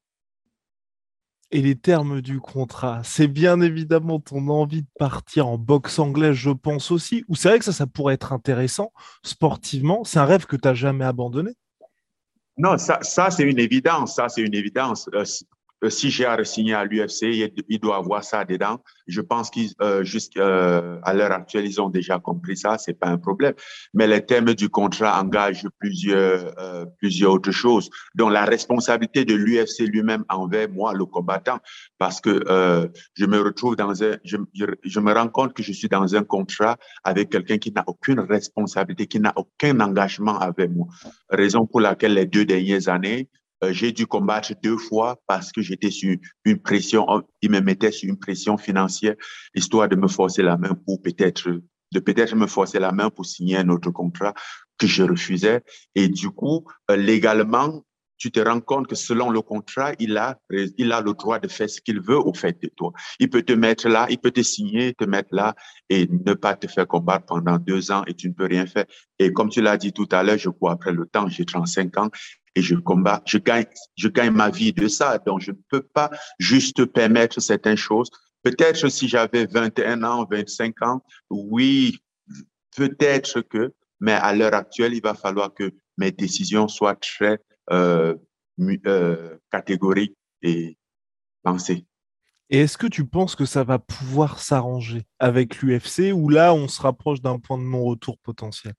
Et 1.51 1.63
les 1.63 1.77
termes 1.77 2.21
du 2.21 2.41
contrat, 2.41 3.01
c'est 3.05 3.27
bien 3.27 3.63
évidemment 3.63 4.21
ton 4.21 4.49
envie 4.49 4.83
de 4.83 4.89
partir 4.99 5.49
en 5.49 5.57
boxe 5.57 5.99
anglaise, 5.99 6.35
je 6.35 6.51
pense 6.51 6.91
aussi, 6.91 7.25
ou 7.27 7.37
c'est 7.37 7.49
vrai 7.49 7.59
que 7.59 7.65
ça, 7.65 7.73
ça 7.73 7.87
pourrait 7.87 8.15
être 8.15 8.35
intéressant 8.35 8.93
sportivement. 9.23 10.05
C'est 10.05 10.19
un 10.19 10.27
rêve 10.27 10.45
que 10.45 10.57
tu 10.57 10.69
n'as 10.69 10.75
jamais 10.75 11.07
abandonné? 11.07 11.53
Non, 12.59 12.77
ça, 12.77 12.99
ça 13.01 13.31
c'est 13.31 13.45
une 13.45 13.59
évidence. 13.59 14.17
Ça, 14.17 14.29
c'est 14.29 14.43
une 14.43 14.55
évidence. 14.55 15.09
Euh, 15.85 15.91
si 15.91 16.11
j'ai 16.11 16.25
à 16.25 16.43
signer 16.45 16.75
à 16.75 16.85
l'UFC, 16.85 17.51
il, 17.69 17.79
doit 17.79 17.97
avoir 17.97 18.25
ça 18.25 18.45
dedans. 18.45 18.83
Je 19.07 19.21
pense 19.21 19.51
qu'à 19.51 19.61
euh, 19.83 20.05
euh, 20.39 21.13
l'heure 21.13 21.33
actuelle, 21.33 21.67
ils 21.67 21.81
ont 21.81 21.89
déjà 21.89 22.19
compris 22.19 22.57
ça, 22.57 22.79
c'est 22.79 22.99
pas 22.99 23.09
un 23.09 23.19
problème. 23.19 23.55
Mais 23.95 24.07
les 24.07 24.25
thèmes 24.25 24.55
du 24.55 24.69
contrat 24.69 25.21
engagent 25.21 25.67
plusieurs, 25.79 26.59
euh, 26.59 26.85
plusieurs 26.99 27.33
autres 27.33 27.53
choses, 27.53 27.91
dont 28.15 28.29
la 28.29 28.45
responsabilité 28.45 29.25
de 29.25 29.35
l'UFC 29.35 29.87
lui-même 29.87 30.25
envers 30.29 30.69
moi, 30.69 30.93
le 30.95 31.05
combattant, 31.05 31.59
parce 31.99 32.21
que 32.21 32.45
euh, 32.49 32.89
je 33.15 33.27
me 33.27 33.41
retrouve 33.41 33.77
dans 33.77 34.03
un, 34.03 34.17
je, 34.25 34.37
je, 34.85 35.01
me 35.01 35.13
rends 35.13 35.29
compte 35.29 35.55
que 35.55 35.63
je 35.63 35.73
suis 35.73 35.89
dans 35.89 36.15
un 36.15 36.25
contrat 36.25 36.77
avec 37.05 37.31
quelqu'un 37.31 37.59
qui 37.59 37.73
n'a 37.73 37.85
aucune 37.87 38.21
responsabilité, 38.21 39.07
qui 39.07 39.21
n'a 39.21 39.33
aucun 39.37 39.79
engagement 39.81 40.39
avec 40.39 40.71
moi. 40.71 40.89
Raison 41.31 41.67
pour 41.67 41.81
laquelle 41.81 42.15
les 42.15 42.27
deux 42.27 42.45
dernières 42.45 42.89
années, 42.89 43.29
euh, 43.65 43.73
j'ai 43.73 43.93
dû 43.93 44.07
combattre 44.07 44.53
deux 44.63 44.77
fois 44.77 45.17
parce 45.27 45.53
que 45.53 45.63
j'étais 45.63 45.91
sur 45.91 46.17
une 46.45 46.59
pression, 46.59 47.05
oh, 47.09 47.23
il 47.43 47.51
me 47.51 47.61
mettait 47.61 47.93
sur 47.93 48.09
une 48.09 48.19
pression 48.19 48.57
financière, 48.57 49.15
histoire 49.55 49.89
de 49.89 49.97
me 49.97 50.09
forcer 50.09 50.43
la 50.43 50.57
main 50.57 50.75
pour 50.87 51.03
peut-être, 51.03 51.51
de 51.93 52.01
peut-être 52.01 52.37
me 52.37 52.47
forcer 52.47 52.79
la 52.79 52.93
main 52.93 53.11
pour 53.11 53.27
signer 53.27 53.57
un 53.57 53.69
autre 53.69 53.91
contrat 53.91 54.35
que 54.79 54.87
je 54.87 55.03
refusais. 55.03 55.63
Et 55.95 56.09
du 56.09 56.31
coup, 56.31 56.65
euh, 56.91 56.97
légalement, 56.97 57.85
tu 58.19 58.33
te 58.33 58.41
rends 58.41 58.61
compte 58.61 58.89
que 58.89 58.97
selon 58.97 59.31
le 59.31 59.41
contrat, 59.43 59.93
il 60.01 60.17
a, 60.17 60.39
il 60.51 60.93
a 60.93 61.01
le 61.01 61.15
droit 61.15 61.39
de 61.39 61.47
faire 61.49 61.71
ce 61.71 61.81
qu'il 61.81 62.01
veut 62.01 62.19
au 62.19 62.35
fait 62.35 62.61
de 62.61 62.69
toi. 62.77 62.93
Il 63.21 63.31
peut 63.31 63.43
te 63.43 63.53
mettre 63.53 63.89
là, 63.89 64.07
il 64.11 64.19
peut 64.19 64.33
te 64.33 64.43
signer, 64.43 64.93
te 64.95 65.05
mettre 65.05 65.29
là 65.33 65.55
et 65.89 66.09
ne 66.09 66.35
pas 66.35 66.57
te 66.57 66.67
faire 66.67 66.87
combattre 66.87 67.27
pendant 67.27 67.59
deux 67.59 67.93
ans 67.93 68.03
et 68.07 68.15
tu 68.15 68.29
ne 68.29 68.35
peux 68.35 68.47
rien 68.47 68.67
faire. 68.67 68.87
Et 69.21 69.33
comme 69.33 69.49
tu 69.49 69.63
l'as 69.63 69.77
dit 69.77 69.93
tout 69.93 70.09
à 70.11 70.25
l'heure, 70.25 70.39
je 70.39 70.51
crois 70.51 70.73
après 70.73 70.93
le 70.93 71.07
temps, 71.07 71.29
j'ai 71.29 71.45
35 71.45 71.97
ans 71.97 72.11
et 72.59 72.63
je 72.63 72.75
combats, 72.75 73.23
je 73.25 73.39
gagne, 73.39 73.67
je 73.97 74.09
gagne 74.09 74.33
ma 74.33 74.51
vie 74.51 74.73
de 74.73 74.89
ça. 74.89 75.19
Donc, 75.19 75.41
je 75.41 75.53
ne 75.53 75.57
peux 75.71 75.83
pas 75.83 76.11
juste 76.41 76.85
permettre 76.87 77.41
certaines 77.41 77.77
choses. 77.77 78.11
Peut-être 78.43 78.89
si 78.89 79.09
j'avais 79.09 79.47
21 79.47 80.03
ans, 80.03 80.27
25 80.29 80.83
ans, 80.83 81.05
oui, 81.31 82.01
peut-être 82.77 83.43
que, 83.43 83.73
mais 84.01 84.13
à 84.13 84.35
l'heure 84.35 84.55
actuelle, 84.55 84.95
il 84.95 85.03
va 85.03 85.15
falloir 85.15 85.55
que 85.55 85.73
mes 85.97 86.11
décisions 86.11 86.67
soient 86.67 86.97
très 86.97 87.39
euh, 87.71 88.17
euh, 88.87 89.39
catégoriques 89.53 90.17
et 90.43 90.77
pensées. 91.45 91.87
Et 92.51 92.61
est-ce 92.61 92.79
que 92.79 92.87
tu 92.89 93.05
penses 93.07 93.37
que 93.37 93.45
ça 93.45 93.63
va 93.63 93.79
pouvoir 93.79 94.41
s'arranger 94.41 95.05
avec 95.21 95.61
l'UFC 95.61 96.13
ou 96.13 96.29
là, 96.29 96.55
on 96.55 96.67
se 96.67 96.81
rapproche 96.83 97.21
d'un 97.21 97.39
point 97.39 97.59
de 97.59 97.63
non-retour 97.63 98.19
potentiel? 98.19 98.75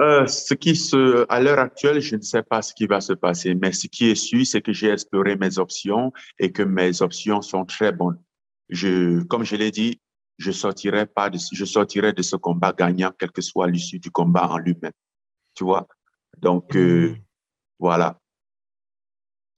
Euh, 0.00 0.26
ce 0.26 0.52
qui 0.54 0.76
se, 0.76 1.24
à 1.30 1.40
l'heure 1.40 1.58
actuelle, 1.58 2.00
je 2.00 2.16
ne 2.16 2.20
sais 2.20 2.42
pas 2.42 2.60
ce 2.60 2.74
qui 2.74 2.86
va 2.86 3.00
se 3.00 3.14
passer, 3.14 3.54
mais 3.54 3.72
ce 3.72 3.86
qui 3.86 4.10
est 4.10 4.14
sûr, 4.14 4.46
c'est 4.46 4.60
que 4.60 4.72
j'ai 4.72 4.90
exploré 4.90 5.36
mes 5.36 5.58
options 5.58 6.12
et 6.38 6.52
que 6.52 6.62
mes 6.62 7.00
options 7.00 7.40
sont 7.40 7.64
très 7.64 7.92
bonnes. 7.92 8.20
Je, 8.68 9.22
comme 9.24 9.44
je 9.44 9.56
l'ai 9.56 9.70
dit, 9.70 10.00
je 10.38 10.52
sortirai 10.52 11.06
pas 11.06 11.30
de, 11.30 11.38
je 11.50 11.64
sortirai 11.64 12.12
de 12.12 12.20
ce 12.20 12.36
combat 12.36 12.72
gagnant, 12.72 13.10
quelle 13.18 13.30
que 13.30 13.40
soit 13.40 13.68
l'issue 13.68 13.98
du 13.98 14.10
combat 14.10 14.48
en 14.48 14.58
lui-même. 14.58 14.92
Tu 15.54 15.64
vois? 15.64 15.88
Donc, 16.36 16.76
euh, 16.76 17.12
hmm. 17.12 17.16
voilà. 17.78 18.20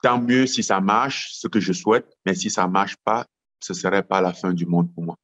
Tant 0.02 0.20
mieux 0.20 0.46
si 0.46 0.62
ça 0.62 0.80
marche, 0.80 1.32
ce 1.32 1.48
que 1.48 1.58
je 1.58 1.72
souhaite, 1.72 2.16
mais 2.24 2.36
si 2.36 2.48
ça 2.50 2.68
marche 2.68 2.96
pas, 3.04 3.26
ce 3.58 3.74
serait 3.74 4.04
pas 4.04 4.20
la 4.20 4.32
fin 4.32 4.52
du 4.52 4.66
monde 4.66 4.92
pour 4.94 5.02
moi. 5.02 5.16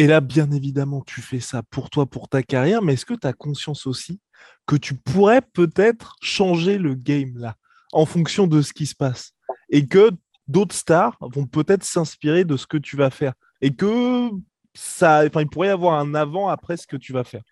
Et 0.00 0.06
là, 0.06 0.22
bien 0.22 0.50
évidemment, 0.50 1.02
tu 1.02 1.20
fais 1.20 1.40
ça 1.40 1.62
pour 1.62 1.90
toi, 1.90 2.06
pour 2.06 2.30
ta 2.30 2.42
carrière, 2.42 2.80
mais 2.80 2.94
est-ce 2.94 3.04
que 3.04 3.12
tu 3.12 3.26
as 3.26 3.34
conscience 3.34 3.86
aussi 3.86 4.18
que 4.64 4.74
tu 4.76 4.94
pourrais 4.94 5.42
peut-être 5.42 6.16
changer 6.22 6.78
le 6.78 6.94
game 6.94 7.36
là, 7.36 7.56
en 7.92 8.06
fonction 8.06 8.46
de 8.46 8.62
ce 8.62 8.72
qui 8.72 8.86
se 8.86 8.94
passe? 8.94 9.32
Et 9.68 9.86
que 9.86 10.10
d'autres 10.48 10.74
stars 10.74 11.18
vont 11.20 11.46
peut-être 11.46 11.84
s'inspirer 11.84 12.44
de 12.44 12.56
ce 12.56 12.66
que 12.66 12.78
tu 12.78 12.96
vas 12.96 13.10
faire? 13.10 13.34
Et 13.60 13.74
que 13.74 14.30
ça, 14.72 15.22
enfin, 15.26 15.42
il 15.42 15.50
pourrait 15.50 15.68
y 15.68 15.70
avoir 15.70 16.00
un 16.00 16.14
avant 16.14 16.48
après 16.48 16.78
ce 16.78 16.86
que 16.86 16.96
tu 16.96 17.12
vas 17.12 17.24
faire? 17.24 17.42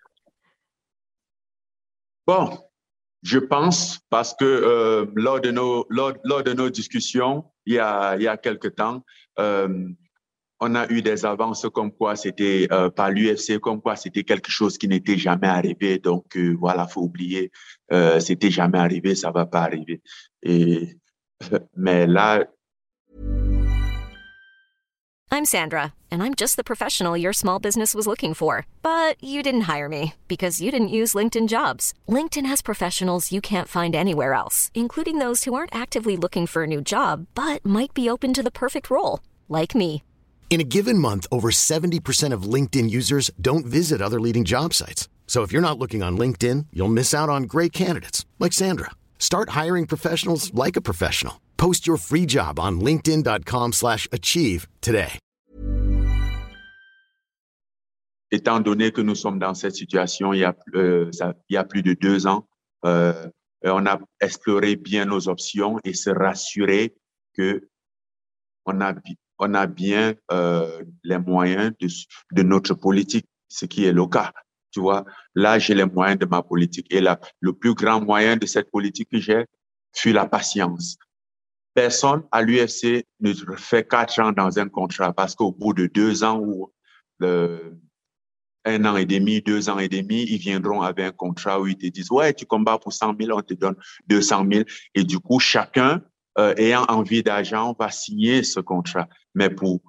Bon, 2.25 2.49
je 3.21 3.37
pense 3.37 3.99
parce 4.09 4.33
que 4.33 4.43
euh, 4.43 5.05
lors, 5.13 5.39
de 5.39 5.51
nos, 5.51 6.69
discussions, 6.71 7.45
il 7.67 7.75
y 7.75 7.79
a, 7.79 8.17
il 8.17 8.39
quelque 8.41 8.69
temps, 8.69 9.05
euh, 9.37 9.87
on 10.59 10.75
a 10.75 10.87
eu 10.89 11.01
des 11.01 11.25
avances 11.25 11.65
comme 11.73 11.91
quoi 11.91 12.15
c'était 12.15 12.67
euh, 12.71 12.89
par 12.89 13.11
l'UFC, 13.11 13.59
comme 13.59 13.81
quoi 13.81 13.95
c'était 13.95 14.23
quelque 14.23 14.51
chose 14.51 14.77
qui 14.77 14.87
n'était 14.87 15.17
jamais 15.17 15.47
arrivé. 15.47 15.99
Donc 15.99 16.35
euh, 16.35 16.55
voilà, 16.59 16.87
faut 16.87 17.01
oublier, 17.01 17.51
euh, 17.93 18.19
c'était 18.19 18.51
jamais 18.51 18.77
arrivé, 18.77 19.15
ça 19.15 19.31
va 19.31 19.45
pas 19.45 19.61
arriver. 19.61 20.01
Et 20.43 20.97
mais 21.75 22.05
là. 22.07 22.45
I'm 25.31 25.45
Sandra, 25.45 25.93
and 26.09 26.23
I'm 26.23 26.33
just 26.33 26.55
the 26.55 26.63
professional 26.63 27.15
your 27.15 27.33
small 27.33 27.59
business 27.59 27.93
was 27.93 28.07
looking 28.07 28.33
for, 28.33 28.65
but 28.81 29.15
you 29.23 29.43
didn't 29.43 29.69
hire 29.69 29.87
me 29.87 30.15
because 30.27 30.59
you 30.59 30.71
didn't 30.71 30.89
use 30.89 31.13
LinkedIn 31.13 31.47
Jobs. 31.47 31.93
LinkedIn 32.07 32.47
has 32.47 32.63
professionals 32.63 33.31
you 33.31 33.39
can't 33.39 33.67
find 33.67 33.95
anywhere 33.95 34.33
else, 34.33 34.71
including 34.73 35.19
those 35.19 35.43
who 35.43 35.53
aren't 35.53 35.73
actively 35.73 36.17
looking 36.17 36.47
for 36.47 36.63
a 36.63 36.67
new 36.67 36.81
job 36.81 37.27
but 37.35 37.63
might 37.63 37.93
be 37.93 38.09
open 38.09 38.33
to 38.33 38.43
the 38.43 38.51
perfect 38.51 38.89
role, 38.89 39.19
like 39.47 39.75
me. 39.75 40.01
In 40.49 40.59
a 40.59 40.63
given 40.63 40.97
month, 40.97 41.27
over 41.31 41.51
70% 41.51 42.33
of 42.33 42.53
LinkedIn 42.53 42.89
users 42.89 43.29
don't 43.39 43.67
visit 43.67 44.01
other 44.01 44.19
leading 44.19 44.45
job 44.45 44.73
sites. 44.73 45.07
So 45.27 45.43
if 45.43 45.51
you're 45.51 45.61
not 45.61 45.77
looking 45.77 46.01
on 46.01 46.17
LinkedIn, 46.17 46.65
you'll 46.73 46.87
miss 46.89 47.13
out 47.13 47.29
on 47.29 47.43
great 47.43 47.71
candidates 47.71 48.25
like 48.39 48.51
Sandra. 48.51 48.89
Start 49.19 49.49
hiring 49.49 49.85
professionals 49.85 50.51
like 50.55 50.75
a 50.75 50.81
professional. 50.81 51.39
Post 51.57 51.85
your 51.85 51.97
free 51.97 52.25
job 52.25 52.59
on 52.59 52.79
linkedin.com/achieve 52.81 54.67
today. 54.81 55.19
Étant 58.31 58.59
donné 58.59 58.91
que 58.91 59.01
nous 59.01 59.15
sommes 59.15 59.39
dans 59.39 59.55
cette 59.55 59.75
situation 59.75 60.33
il 60.33 60.39
y 60.39 60.45
a, 60.45 60.55
euh, 60.75 61.11
ça, 61.11 61.33
il 61.49 61.55
y 61.55 61.57
a 61.57 61.63
plus 61.63 61.81
de 61.81 61.93
deux 61.93 62.27
ans, 62.27 62.47
euh, 62.85 63.27
on 63.63 63.85
a 63.87 63.99
exploré 64.21 64.75
bien 64.75 65.05
nos 65.05 65.27
options 65.27 65.79
et 65.83 65.93
se 65.93 66.11
rassurer 66.11 66.95
que 67.35 67.67
on 68.65 68.81
a 68.81 68.93
on 69.39 69.53
a 69.53 69.65
bien 69.67 70.13
euh, 70.31 70.83
les 71.03 71.17
moyens 71.17 71.73
de, 71.79 72.43
notre 72.43 72.73
politique, 72.73 73.27
ce 73.47 73.65
qui 73.65 73.85
est 73.85 73.93
le 73.93 74.05
cas. 74.05 74.33
Tu 74.71 74.81
vois, 74.81 75.05
là, 75.33 75.57
j'ai 75.57 75.73
les 75.73 75.85
moyens 75.85 76.19
de 76.19 76.25
ma 76.25 76.43
politique. 76.43 76.87
Et 76.91 77.01
là, 77.01 77.19
le 77.39 77.53
plus 77.53 77.73
grand 77.73 78.01
moyen 78.01 78.37
de 78.37 78.45
cette 78.45 78.69
politique 78.69 79.09
que 79.11 79.19
j'ai 79.19 79.45
fut 79.95 80.11
la 80.11 80.27
patience. 80.27 80.97
Personne 81.73 82.23
à 82.31 82.41
l'UFC 82.41 83.05
ne 83.21 83.33
fait 83.55 83.87
quatre 83.87 84.19
ans 84.21 84.31
dans 84.31 84.59
un 84.59 84.67
contrat 84.67 85.13
parce 85.13 85.33
qu'au 85.33 85.51
bout 85.51 85.73
de 85.73 85.87
deux 85.87 86.23
ans 86.23 86.39
ou 86.39 86.71
un 88.65 88.85
an 88.85 88.97
et 88.97 89.05
demi, 89.05 89.41
deux 89.41 89.69
ans 89.69 89.79
et 89.79 89.87
demi, 89.87 90.23
ils 90.23 90.37
viendront 90.37 90.81
avec 90.81 91.05
un 91.05 91.11
contrat 91.11 91.59
où 91.59 91.67
ils 91.67 91.77
te 91.77 91.87
disent, 91.87 92.11
ouais, 92.11 92.33
tu 92.33 92.45
combats 92.45 92.77
pour 92.77 92.93
100 92.93 93.15
000, 93.19 93.37
on 93.37 93.41
te 93.41 93.53
donne 93.53 93.75
200 94.07 94.45
000. 94.51 94.63
Et 94.95 95.03
du 95.03 95.19
coup, 95.19 95.39
chacun 95.39 96.01
euh, 96.37 96.53
ayant 96.57 96.85
envie 96.87 97.23
d'argent 97.23 97.75
va 97.77 97.91
signer 97.91 98.43
ce 98.43 98.59
contrat. 98.59 99.07
Mais 99.35 99.49
pour, 99.49 99.81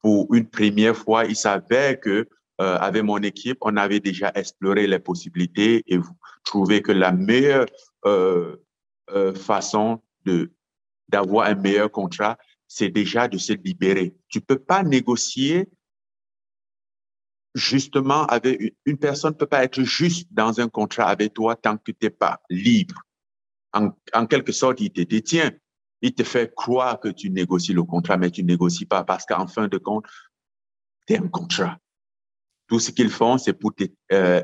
pour 0.00 0.32
une 0.34 0.48
première 0.48 0.96
fois, 0.96 1.24
il 1.24 1.36
savait 1.36 1.98
que 1.98 2.28
euh, 2.60 2.76
avec 2.78 3.02
mon 3.02 3.18
équipe, 3.18 3.58
on 3.62 3.76
avait 3.76 4.00
déjà 4.00 4.30
exploré 4.34 4.86
les 4.86 4.98
possibilités 4.98 5.82
et 5.86 5.96
vous 5.96 6.16
trouvez 6.44 6.82
que 6.82 6.92
la 6.92 7.10
meilleure 7.10 7.66
euh, 8.04 8.56
euh, 9.10 9.34
façon 9.34 10.02
de 10.24 10.52
d'avoir 11.08 11.46
un 11.48 11.54
meilleur 11.54 11.90
contrat, 11.90 12.38
c'est 12.68 12.88
déjà 12.88 13.28
de 13.28 13.36
se 13.36 13.52
libérer. 13.52 14.14
Tu 14.28 14.40
peux 14.40 14.58
pas 14.58 14.82
négocier 14.82 15.68
justement 17.54 18.24
avec 18.26 18.60
une, 18.60 18.70
une 18.86 18.98
personne 18.98 19.36
peut 19.36 19.46
pas 19.46 19.64
être 19.64 19.82
juste 19.82 20.28
dans 20.30 20.58
un 20.58 20.68
contrat 20.68 21.08
avec 21.08 21.34
toi 21.34 21.54
tant 21.54 21.76
que 21.76 21.92
tu 21.92 21.96
n'es 22.02 22.10
pas 22.10 22.40
libre. 22.48 23.02
En, 23.74 23.90
en 24.14 24.26
quelque 24.26 24.52
sorte, 24.52 24.80
il 24.80 24.90
te 24.90 25.02
détient 25.02 25.50
il 26.02 26.14
te 26.14 26.24
fait 26.24 26.52
croire 26.54 27.00
que 27.00 27.08
tu 27.08 27.30
négocies 27.30 27.72
le 27.72 27.84
contrat, 27.84 28.16
mais 28.16 28.30
tu 28.30 28.42
négocies 28.42 28.86
pas 28.86 29.04
parce 29.04 29.24
qu'en 29.24 29.46
fin 29.46 29.68
de 29.68 29.78
compte, 29.78 30.04
tu 31.06 31.14
un 31.14 31.28
contrat. 31.28 31.78
Tout 32.66 32.80
ce 32.80 32.90
qu'ils 32.90 33.10
font, 33.10 33.38
c'est 33.38 33.52
pour 33.52 33.72
euh, 34.12 34.42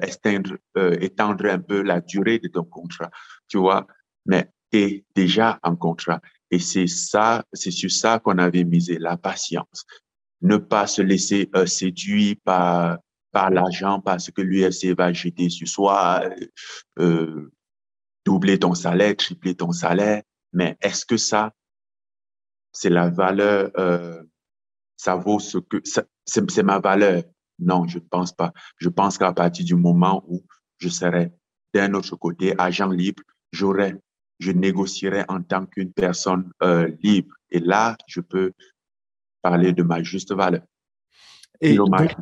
euh, 0.76 0.96
étendre 1.00 1.46
un 1.46 1.58
peu 1.58 1.82
la 1.82 2.00
durée 2.00 2.38
de 2.38 2.48
ton 2.48 2.64
contrat, 2.64 3.10
tu 3.48 3.58
vois? 3.58 3.86
Mais 4.26 4.50
tu 4.70 4.78
es 4.78 5.04
déjà 5.14 5.58
en 5.62 5.76
contrat. 5.76 6.20
Et 6.50 6.58
c'est 6.58 6.86
ça, 6.86 7.44
c'est 7.52 7.70
sur 7.70 7.90
ça 7.90 8.18
qu'on 8.18 8.38
avait 8.38 8.64
misé, 8.64 8.98
la 8.98 9.16
patience. 9.16 9.84
Ne 10.40 10.56
pas 10.56 10.86
se 10.86 11.02
laisser 11.02 11.50
euh, 11.54 11.66
séduire 11.66 12.36
par, 12.44 12.98
par 13.32 13.50
l'argent 13.50 14.00
parce 14.00 14.30
que 14.30 14.42
l'UFC 14.42 14.96
va 14.96 15.12
jeter 15.12 15.50
sur 15.50 15.66
soi, 15.66 16.22
euh, 16.98 17.52
doubler 18.24 18.58
ton 18.58 18.74
salaire, 18.74 19.16
tripler 19.16 19.54
ton 19.54 19.72
salaire. 19.72 20.22
Mais 20.52 20.76
est-ce 20.80 21.04
que 21.04 21.16
ça, 21.16 21.52
c'est 22.72 22.90
la 22.90 23.10
valeur, 23.10 23.70
euh, 23.76 24.22
ça 24.96 25.16
vaut 25.16 25.38
ce 25.40 25.58
que, 25.58 25.82
c'est 26.24 26.62
ma 26.62 26.78
valeur? 26.78 27.22
Non, 27.58 27.86
je 27.86 27.98
ne 27.98 28.04
pense 28.04 28.32
pas. 28.32 28.52
Je 28.76 28.88
pense 28.88 29.18
qu'à 29.18 29.32
partir 29.32 29.64
du 29.64 29.74
moment 29.74 30.24
où 30.28 30.44
je 30.78 30.88
serai 30.88 31.32
d'un 31.74 31.94
autre 31.94 32.16
côté, 32.16 32.54
agent 32.58 32.88
libre, 32.88 33.22
j'aurai, 33.52 33.96
je 34.38 34.52
négocierai 34.52 35.24
en 35.28 35.42
tant 35.42 35.66
qu'une 35.66 35.92
personne 35.92 36.50
euh, 36.62 36.88
libre. 37.02 37.34
Et 37.50 37.60
là, 37.60 37.96
je 38.06 38.20
peux 38.20 38.52
parler 39.42 39.72
de 39.72 39.82
ma 39.82 40.02
juste 40.02 40.32
valeur. 40.32 40.62
Et 41.60 41.74
donc, 41.74 42.14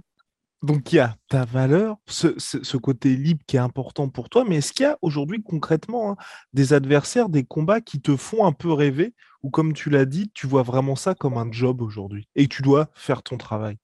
il 0.63 0.95
y 0.95 0.99
a 0.99 1.15
ta 1.29 1.45
valeur, 1.45 1.97
ce, 2.07 2.77
côté 2.77 3.17
libre 3.17 3.43
qui 3.47 3.57
est 3.57 3.61
important 3.61 4.09
pour 4.09 4.29
toi, 4.29 4.45
mais 4.47 4.57
est-ce 4.57 4.73
qu'il 4.73 4.85
y 4.85 4.89
a 4.89 4.99
aujourd'hui 5.03 5.43
concrètement 5.43 6.13
hein, 6.13 6.17
des 6.53 6.73
adversaires, 6.73 7.29
des 7.29 7.45
combats 7.45 7.81
qui 7.81 8.01
te 8.01 8.17
font 8.17 8.47
un 8.47 8.53
peu 8.53 8.73
rêver, 8.73 9.15
ou 9.43 9.51
comme 9.51 9.73
tu 9.73 9.91
l'as 9.91 10.07
dit, 10.07 10.31
tu 10.35 10.47
vois 10.47 10.63
vraiment 10.63 10.97
ça 10.97 11.15
comme 11.15 11.37
un 11.37 11.51
job 11.53 11.83
aujourd'hui, 11.83 12.29
et 12.35 12.49
tu 12.49 12.63
dois 12.63 12.89
faire 12.95 13.23
ton 13.23 13.37
travail? 13.37 13.77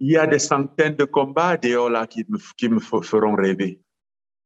Il 0.00 0.10
y 0.10 0.16
a 0.16 0.26
des 0.26 0.38
centaines 0.38 0.96
de 0.96 1.04
combats 1.04 1.56
dehors 1.56 1.90
là 1.90 2.06
qui 2.06 2.24
me, 2.28 2.80
feront 2.80 3.34
rêver. 3.34 3.80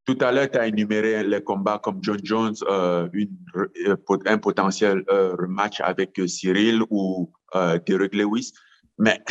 Tout 0.05 0.19
à 0.21 0.33
l'heure, 0.33 0.51
tu 0.51 0.59
as 0.59 0.67
énuméré 0.67 1.25
les 1.25 1.43
combats 1.43 1.79
comme 1.79 1.99
John 2.03 2.19
Jones, 2.23 2.57
euh, 2.69 3.09
euh, 3.57 3.97
un 4.27 4.39
potentiel 4.39 5.03
euh, 5.09 5.35
rematch 5.37 5.81
avec 5.81 6.21
Cyril 6.27 6.83
ou 6.91 7.33
Derek 7.87 8.15
Lewis. 8.15 8.53
Mais 8.99 9.23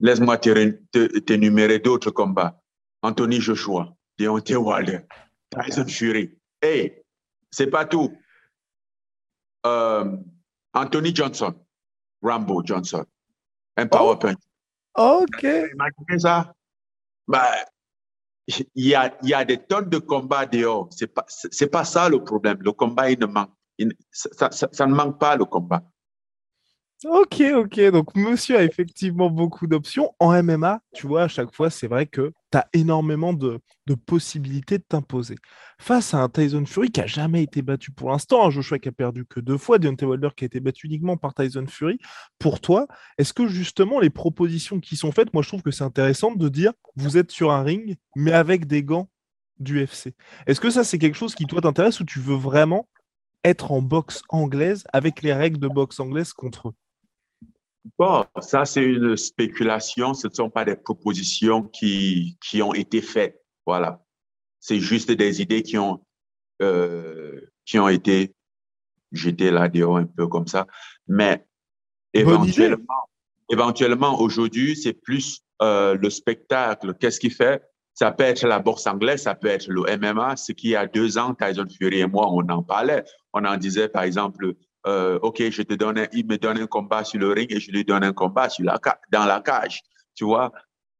laisse-moi 0.00 0.38
t'énumérer 0.38 1.78
d'autres 1.78 2.10
combats. 2.10 2.60
Anthony 3.02 3.40
Joshua, 3.40 3.94
Deontay 4.18 4.56
Wilder, 4.56 5.00
Tyson 5.50 5.86
Fury. 5.86 6.38
Hey, 6.60 7.02
c'est 7.50 7.68
pas 7.68 7.84
tout. 7.84 8.12
Anthony 9.64 11.14
Johnson, 11.14 11.54
Rambo 12.22 12.62
Johnson, 12.64 13.04
un 13.76 13.86
power 13.86 14.18
punch. 14.18 14.38
OK. 14.96 15.42
Imaginez 15.42 16.18
ça? 16.18 16.54
Bah, 17.28 17.50
il 18.46 18.66
y 18.76 18.94
a, 18.94 19.16
y 19.22 19.34
a 19.34 19.44
des 19.44 19.58
tonnes 19.58 19.88
de 19.88 19.98
combats 19.98 20.46
dehors. 20.46 20.88
C'est 20.90 21.08
pas, 21.08 21.24
c'est 21.28 21.66
pas 21.66 21.84
ça 21.84 22.08
le 22.08 22.22
problème. 22.22 22.58
Le 22.60 22.72
combat, 22.72 23.10
il 23.10 23.18
ne 23.18 23.26
manque, 23.26 23.50
ça, 24.10 24.50
ça, 24.50 24.68
ça, 24.70 24.86
ne 24.86 24.94
manque 24.94 25.18
pas 25.18 25.36
le 25.36 25.44
combat. 25.44 25.82
Ok, 27.04 27.42
ok. 27.54 27.80
Donc, 27.90 28.16
monsieur 28.16 28.56
a 28.56 28.64
effectivement 28.64 29.28
beaucoup 29.28 29.66
d'options. 29.66 30.14
En 30.18 30.32
MMA, 30.42 30.80
tu 30.94 31.06
vois, 31.06 31.24
à 31.24 31.28
chaque 31.28 31.54
fois, 31.54 31.68
c'est 31.68 31.88
vrai 31.88 32.06
que 32.06 32.32
tu 32.50 32.58
as 32.58 32.66
énormément 32.72 33.34
de, 33.34 33.60
possibilités 34.06 34.78
de 34.78 34.84
t'imposer. 34.88 35.36
Face 35.78 36.14
à 36.14 36.18
un 36.22 36.30
Tyson 36.30 36.64
Fury 36.64 36.90
qui 36.90 37.02
a 37.02 37.06
jamais 37.06 37.42
été 37.42 37.60
battu 37.60 37.92
pour 37.92 38.10
l'instant, 38.10 38.46
un 38.46 38.50
Joshua 38.50 38.78
qui 38.78 38.88
a 38.88 38.92
perdu 38.92 39.26
que 39.26 39.40
deux 39.40 39.58
fois, 39.58 39.78
Deontay 39.78 40.06
Wilder 40.06 40.30
qui 40.34 40.44
a 40.44 40.46
été 40.46 40.58
battu 40.58 40.86
uniquement 40.86 41.18
par 41.18 41.34
Tyson 41.34 41.66
Fury. 41.68 41.98
Pour 42.38 42.60
toi, 42.60 42.86
est-ce 43.18 43.34
que 43.34 43.46
justement 43.46 44.00
les 44.00 44.10
propositions 44.10 44.80
qui 44.80 44.96
sont 44.96 45.12
faites, 45.12 45.34
moi 45.34 45.42
je 45.42 45.48
trouve 45.48 45.62
que 45.62 45.70
c'est 45.70 45.84
intéressant 45.84 46.34
de 46.34 46.48
dire 46.48 46.72
vous 46.96 47.18
êtes 47.18 47.30
sur 47.30 47.52
un 47.52 47.62
ring, 47.62 47.96
mais 48.16 48.32
avec 48.32 48.66
des 48.66 48.82
gants 48.82 49.10
du 49.58 49.80
FC. 49.80 50.14
Est-ce 50.46 50.60
que 50.60 50.70
ça, 50.70 50.82
c'est 50.82 50.98
quelque 50.98 51.16
chose 51.16 51.34
qui 51.34 51.44
toi 51.44 51.60
t'intéresse 51.60 52.00
ou 52.00 52.04
tu 52.04 52.20
veux 52.20 52.36
vraiment 52.36 52.88
être 53.44 53.72
en 53.72 53.82
boxe 53.82 54.22
anglaise 54.30 54.84
avec 54.92 55.22
les 55.22 55.34
règles 55.34 55.58
de 55.58 55.68
boxe 55.68 56.00
anglaise 56.00 56.32
contre 56.32 56.68
eux? 56.68 56.74
Bon, 57.98 58.24
ça, 58.40 58.64
c'est 58.64 58.82
une 58.82 59.16
spéculation. 59.16 60.14
Ce 60.14 60.28
ne 60.28 60.32
sont 60.32 60.50
pas 60.50 60.64
des 60.64 60.76
propositions 60.76 61.62
qui, 61.62 62.36
qui 62.40 62.62
ont 62.62 62.74
été 62.74 63.00
faites. 63.00 63.42
Voilà. 63.64 64.02
C'est 64.60 64.80
juste 64.80 65.10
des 65.10 65.40
idées 65.40 65.62
qui 65.62 65.78
ont, 65.78 66.04
euh, 66.62 67.40
qui 67.64 67.78
ont 67.78 67.88
été 67.88 68.34
jetées 69.12 69.50
là 69.50 69.68
dehors 69.68 69.98
un 69.98 70.06
peu 70.06 70.26
comme 70.26 70.46
ça. 70.46 70.66
Mais 71.06 71.46
éventuellement, 72.12 73.08
éventuellement 73.50 74.20
aujourd'hui, 74.20 74.76
c'est 74.76 74.94
plus 74.94 75.42
euh, 75.62 75.94
le 75.94 76.10
spectacle. 76.10 76.94
Qu'est-ce 76.94 77.20
qui 77.20 77.30
fait? 77.30 77.62
Ça 77.94 78.12
peut 78.12 78.24
être 78.24 78.46
la 78.46 78.58
bourse 78.58 78.86
anglaise, 78.86 79.22
ça 79.22 79.34
peut 79.34 79.48
être 79.48 79.68
le 79.68 79.82
MMA. 79.96 80.36
Ce 80.36 80.52
qui, 80.52 80.68
il 80.68 80.70
y 80.70 80.76
a 80.76 80.86
deux 80.86 81.16
ans, 81.16 81.34
Tyson 81.34 81.66
Fury 81.78 82.00
et 82.00 82.06
moi, 82.06 82.28
on 82.30 82.46
en 82.48 82.62
parlait. 82.62 83.04
On 83.32 83.44
en 83.44 83.56
disait, 83.56 83.88
par 83.88 84.02
exemple, 84.02 84.54
euh, 84.86 85.18
OK, 85.22 85.42
je 85.50 85.62
te 85.62 85.74
donne, 85.74 86.06
il 86.12 86.26
me 86.26 86.38
donne 86.38 86.58
un 86.58 86.66
combat 86.66 87.04
sur 87.04 87.20
le 87.20 87.32
ring 87.32 87.52
et 87.52 87.60
je 87.60 87.70
lui 87.70 87.84
donne 87.84 88.04
un 88.04 88.12
combat 88.12 88.48
dans 89.10 89.24
la 89.24 89.40
cage. 89.40 89.82
Tu 90.14 90.24
vois, 90.24 90.52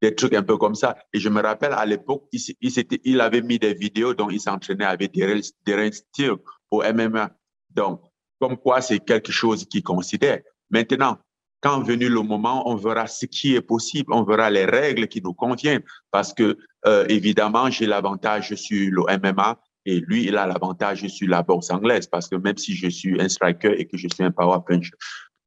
des 0.03 0.15
trucs 0.15 0.35
un 0.35 0.43
peu 0.43 0.57
comme 0.57 0.75
ça. 0.75 0.97
Et 1.13 1.19
je 1.19 1.29
me 1.29 1.41
rappelle 1.41 1.73
à 1.73 1.87
l'époque, 1.87 2.29
il, 2.33 3.21
avait 3.21 3.43
mis 3.43 3.59
des 3.59 3.75
vidéos 3.75 4.15
dont 4.15 4.29
il 4.29 4.41
s'entraînait 4.41 4.85
avec 4.85 5.15
Darren 5.15 5.93
Steele 5.93 6.37
au 6.71 6.83
MMA. 6.83 7.31
Donc, 7.71 8.03
comme 8.41 8.57
quoi 8.57 8.81
c'est 8.81 8.99
quelque 8.99 9.33
chose 9.33 9.65
qu'il 9.65 9.83
considère. 9.83 10.41
Maintenant, 10.71 11.19
quand 11.61 11.81
venu 11.81 12.09
le 12.09 12.21
moment, 12.21 12.69
on 12.69 12.77
verra 12.77 13.07
ce 13.07 13.25
qui 13.27 13.55
est 13.55 13.63
possible, 13.63 14.13
on 14.13 14.25
verra 14.25 14.51
les 14.51 14.67
règles 14.67 15.09
qui 15.09 15.23
nous 15.23 15.33
conviennent. 15.33 15.83
Parce 16.11 16.35
que, 16.35 16.59
euh, 16.87 17.07
évidemment, 17.09 17.71
j'ai 17.71 17.87
l'avantage 17.87 18.55
sur 18.55 18.91
le 18.93 19.03
MMA 19.19 19.59
et 19.87 20.01
lui, 20.01 20.25
il 20.25 20.37
a 20.37 20.47
l'avantage 20.47 21.07
sur 21.07 21.29
la 21.29 21.43
boxe 21.43 21.71
anglaise 21.71 22.09
parce 22.09 22.29
que 22.29 22.35
même 22.35 22.59
si 22.59 22.75
je 22.75 22.89
suis 22.89 23.21
un 23.21 23.29
striker 23.29 23.73
et 23.79 23.87
que 23.87 23.97
je 23.97 24.09
suis 24.13 24.25
un 24.25 24.33
power 24.33 24.59
punch, 24.67 24.91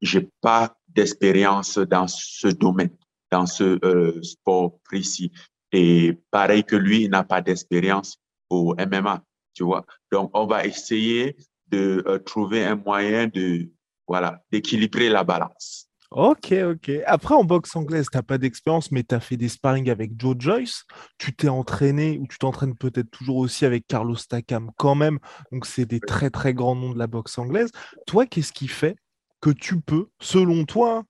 j'ai 0.01 0.29
pas 0.41 0.73
d'expérience 0.87 1.77
dans 1.77 2.07
ce 2.07 2.47
domaine, 2.47 2.95
dans 3.31 3.45
ce 3.45 3.77
euh, 3.85 4.21
sport 4.23 4.79
précis. 4.85 5.31
Et 5.73 6.17
pareil 6.31 6.63
que 6.63 6.77
lui, 6.77 7.03
il 7.03 7.09
n'a 7.09 7.23
pas 7.23 7.41
d'expérience 7.41 8.17
au 8.49 8.73
MMA, 8.75 9.21
tu 9.53 9.63
vois. 9.63 9.85
Donc, 10.09 10.31
on 10.33 10.47
va 10.47 10.65
essayer 10.65 11.35
de 11.67 12.01
euh, 12.07 12.17
trouver 12.19 12.63
un 12.63 12.75
moyen 12.75 13.27
de, 13.27 13.69
voilà, 14.07 14.41
d'équilibrer 14.51 15.09
la 15.09 15.25
balance. 15.25 15.88
Ok, 16.11 16.53
ok. 16.53 16.91
Après, 17.05 17.35
en 17.35 17.43
boxe 17.43 17.75
anglaise, 17.75 18.07
tu 18.11 18.17
n'as 18.17 18.23
pas 18.23 18.39
d'expérience, 18.39 18.91
mais 18.91 19.03
tu 19.03 19.13
as 19.13 19.19
fait 19.19 19.37
des 19.37 19.47
sparring 19.47 19.91
avec 19.91 20.19
Joe 20.19 20.35
Joyce. 20.39 20.85
Tu 21.19 21.35
t'es 21.35 21.49
entraîné, 21.49 22.17
ou 22.17 22.25
tu 22.27 22.39
t'entraînes 22.39 22.75
peut-être 22.75 23.11
toujours 23.11 23.37
aussi 23.37 23.63
avec 23.65 23.85
Carlos 23.85 24.15
Takam 24.15 24.71
quand 24.77 24.95
même. 24.95 25.19
Donc, 25.51 25.67
c'est 25.67 25.85
des 25.85 25.99
très, 25.99 26.31
très 26.31 26.55
grands 26.55 26.75
noms 26.75 26.93
de 26.93 26.99
la 26.99 27.05
boxe 27.05 27.37
anglaise. 27.37 27.71
Toi, 28.07 28.25
qu'est-ce 28.25 28.53
qui 28.53 28.67
fait 28.67 28.95
que 29.39 29.51
tu 29.51 29.79
peux, 29.81 30.07
selon 30.19 30.65
toi, 30.65 31.03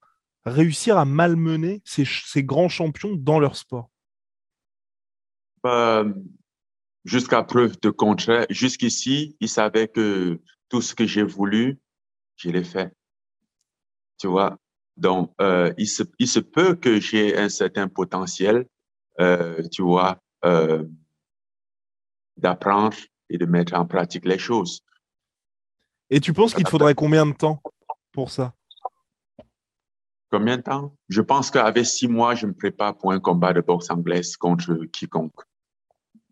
réussir 0.45 0.97
à 0.97 1.05
malmener 1.05 1.81
ces, 1.85 2.03
ces 2.05 2.43
grands 2.43 2.69
champions 2.69 3.15
dans 3.15 3.39
leur 3.39 3.55
sport? 3.55 3.89
Bah, 5.63 6.03
Jusqu'à 7.05 7.43
preuve 7.43 7.79
de 7.79 7.89
contraire, 7.89 8.45
jusqu'ici, 8.49 9.37
ils 9.39 9.49
savaient 9.49 9.87
que 9.87 10.39
tout 10.67 10.81
ce 10.81 10.93
que 10.93 11.07
j'ai 11.07 11.23
voulu, 11.23 11.79
je 12.35 12.49
l'ai 12.49 12.63
fait. 12.63 12.93
Tu 14.19 14.27
vois, 14.27 14.59
donc, 14.99 15.31
euh, 15.39 15.73
il, 15.77 15.87
se, 15.87 16.03
il 16.19 16.27
se 16.27 16.39
peut 16.39 16.75
que 16.75 16.99
j'ai 16.99 17.37
un 17.37 17.49
certain 17.49 17.87
potentiel, 17.87 18.65
euh, 19.19 19.63
tu 19.71 19.81
vois, 19.81 20.17
euh, 20.43 20.83
d'apprendre 22.35 22.97
et 23.29 23.37
de 23.37 23.45
mettre 23.45 23.73
en 23.75 23.85
pratique 23.85 24.25
les 24.25 24.37
choses. 24.37 24.81
Et 26.09 26.19
tu 26.19 26.33
penses 26.33 26.53
qu'il 26.53 26.65
te 26.65 26.69
faudrait 26.69 26.95
combien 26.95 27.25
de 27.25 27.33
temps 27.33 27.61
pour 28.11 28.29
ça? 28.29 28.53
Combien 30.31 30.57
de 30.57 30.63
temps? 30.63 30.95
Je 31.07 31.21
pense 31.21 31.49
qu'avec 31.49 31.85
six 31.85 32.07
mois, 32.07 32.35
je 32.35 32.45
me 32.45 32.53
prépare 32.53 32.97
pour 32.97 33.11
un 33.11 33.19
combat 33.19 33.53
de 33.53 33.61
boxe 33.61 33.89
anglaise 33.89 34.35
contre 34.35 34.85
quiconque. 34.91 35.41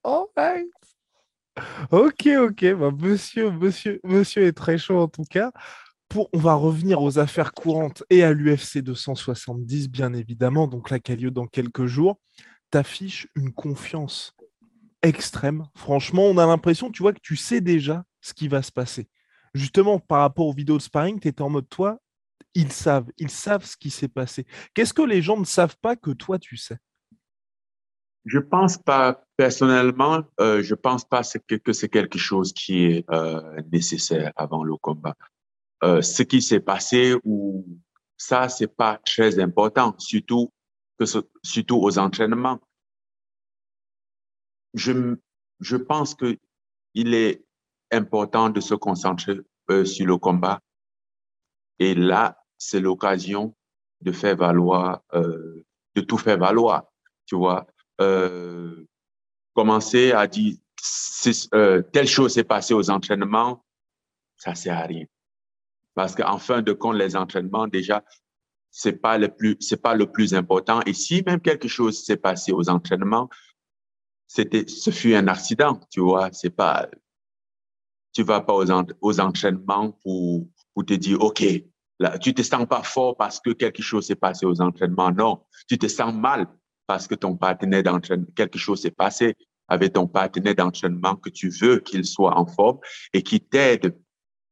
Oh, 0.03 0.29
Ok, 1.91 2.27
ok. 2.27 2.73
Bah, 2.73 2.91
monsieur, 2.91 3.49
monsieur, 3.49 3.99
monsieur 4.03 4.43
est 4.43 4.53
très 4.53 4.77
chaud 4.77 4.99
en 4.99 5.07
tout 5.07 5.23
cas 5.23 5.51
on 6.15 6.37
va 6.37 6.53
revenir 6.53 7.01
aux 7.01 7.19
affaires 7.19 7.53
courantes 7.53 8.03
et 8.09 8.23
à 8.23 8.33
l'UFC 8.33 8.79
270, 8.79 9.89
bien 9.89 10.13
évidemment, 10.13 10.67
donc 10.67 10.89
là 10.89 10.99
qui 10.99 11.11
a 11.11 11.15
lieu 11.15 11.31
dans 11.31 11.47
quelques 11.47 11.85
jours, 11.85 12.19
t'affiches 12.71 13.27
une 13.35 13.51
confiance 13.51 14.35
extrême. 15.01 15.65
Franchement, 15.75 16.23
on 16.23 16.37
a 16.37 16.45
l'impression, 16.45 16.91
tu 16.91 17.03
vois, 17.03 17.13
que 17.13 17.19
tu 17.21 17.35
sais 17.35 17.61
déjà 17.61 18.03
ce 18.21 18.33
qui 18.33 18.47
va 18.47 18.61
se 18.61 18.71
passer. 18.71 19.07
Justement, 19.53 19.99
par 19.99 20.21
rapport 20.21 20.47
aux 20.47 20.53
vidéos 20.53 20.77
de 20.77 20.81
sparring, 20.81 21.19
tu 21.19 21.27
étais 21.27 21.41
en 21.41 21.49
mode, 21.49 21.69
toi, 21.69 21.99
ils 22.53 22.71
savent, 22.71 23.09
ils 23.17 23.29
savent 23.29 23.65
ce 23.65 23.77
qui 23.77 23.89
s'est 23.89 24.07
passé. 24.07 24.45
Qu'est-ce 24.73 24.93
que 24.93 25.01
les 25.01 25.21
gens 25.21 25.37
ne 25.37 25.45
savent 25.45 25.77
pas 25.81 25.95
que 25.95 26.11
toi, 26.11 26.39
tu 26.39 26.57
sais? 26.57 26.77
Je 28.25 28.39
pense 28.39 28.77
pas, 28.77 29.23
personnellement, 29.37 30.23
euh, 30.41 30.61
je 30.61 30.75
pense 30.75 31.05
pas 31.05 31.21
que, 31.47 31.73
c'est 31.73 31.87
quelque 31.87 32.17
chose 32.17 32.51
qui 32.51 32.83
est 32.83 33.05
euh, 33.09 33.41
nécessaire 33.71 34.33
avant 34.35 34.63
le 34.63 34.75
combat. 34.75 35.15
Euh, 35.83 36.01
ce 36.01 36.23
qui 36.23 36.41
s'est 36.41 36.59
passé 36.59 37.15
ou 37.23 37.65
ça, 38.17 38.49
c'est 38.49 38.67
pas 38.67 38.99
très 39.05 39.39
important, 39.39 39.95
surtout 39.99 40.51
que 40.97 41.05
surtout 41.43 41.77
aux 41.77 41.99
entraînements. 41.99 42.59
Je, 44.73 45.15
je 45.59 45.77
pense 45.77 46.15
que 46.15 46.37
il 46.95 47.13
est 47.13 47.43
important 47.91 48.49
de 48.49 48.59
se 48.59 48.73
concentrer 48.73 49.39
euh, 49.69 49.85
sur 49.85 50.07
le 50.07 50.17
combat. 50.17 50.61
Et 51.79 51.93
là, 51.93 52.43
c'est 52.57 52.79
l'occasion 52.79 53.55
de 54.01 54.11
faire 54.11 54.35
valoir, 54.35 55.01
euh, 55.13 55.63
de 55.95 56.01
tout 56.01 56.17
faire 56.17 56.39
valoir, 56.39 56.85
tu 57.27 57.35
vois. 57.35 57.67
Euh, 58.01 58.83
commencer 59.53 60.11
à 60.11 60.27
dire 60.27 60.55
euh, 61.53 61.81
telle 61.81 62.07
chose 62.07 62.33
s'est 62.33 62.43
passée 62.43 62.73
aux 62.73 62.89
entraînements, 62.89 63.63
ça 64.37 64.55
sert 64.55 64.77
à 64.77 64.83
rien 64.83 65.05
Parce 65.97 66.13
qu'en 66.13 66.37
fin 66.37 66.61
de 66.61 66.73
compte, 66.73 66.95
les 66.95 67.15
entraînements, 67.15 67.67
déjà, 67.67 68.03
c'est 68.69 69.01
pas 69.01 69.17
le 69.17 69.29
plus, 69.29 69.57
pas 69.81 69.95
le 69.95 70.05
plus 70.05 70.35
important. 70.35 70.79
Et 70.85 70.93
si 70.93 71.23
même 71.25 71.41
quelque 71.41 71.67
chose 71.67 72.05
s'est 72.05 72.17
passé 72.17 72.51
aux 72.51 72.69
entraînements, 72.69 73.31
c'était, 74.27 74.67
ce 74.67 74.91
fut 74.91 75.15
un 75.15 75.27
accident, 75.27 75.79
tu 75.89 76.01
vois. 76.01 76.29
C'est 76.33 76.51
pas, 76.51 76.87
tu 78.13 78.21
vas 78.21 78.41
pas 78.41 78.53
aux, 78.53 79.19
entraînements 79.19 79.97
pour, 80.03 80.47
pour 80.75 80.85
te 80.85 80.93
dire, 80.93 81.19
OK, 81.19 81.43
là, 81.97 82.19
tu 82.19 82.35
te 82.35 82.43
sens 82.43 82.67
pas 82.67 82.83
fort 82.83 83.17
parce 83.17 83.39
que 83.39 83.49
quelque 83.49 83.81
chose 83.81 84.05
s'est 84.05 84.15
passé 84.15 84.45
aux 84.45 84.61
entraînements. 84.61 85.11
Non, 85.11 85.41
tu 85.67 85.79
te 85.79 85.87
sens 85.87 86.13
mal 86.13 86.45
parce 86.85 87.07
que 87.07 87.15
ton 87.15 87.35
partenaire 87.35 87.81
d'entraînement, 87.81 88.27
quelque 88.35 88.59
chose 88.59 88.83
s'est 88.83 88.91
passé 88.91 89.35
avec 89.67 89.93
ton 89.93 90.05
partenaire 90.05 90.53
d'entraînement 90.53 91.15
que 91.15 91.31
tu 91.31 91.49
veux 91.49 91.79
qu'il 91.79 92.05
soit 92.05 92.37
en 92.37 92.45
forme 92.45 92.77
et 93.13 93.23
qui 93.23 93.41
t'aide 93.41 93.97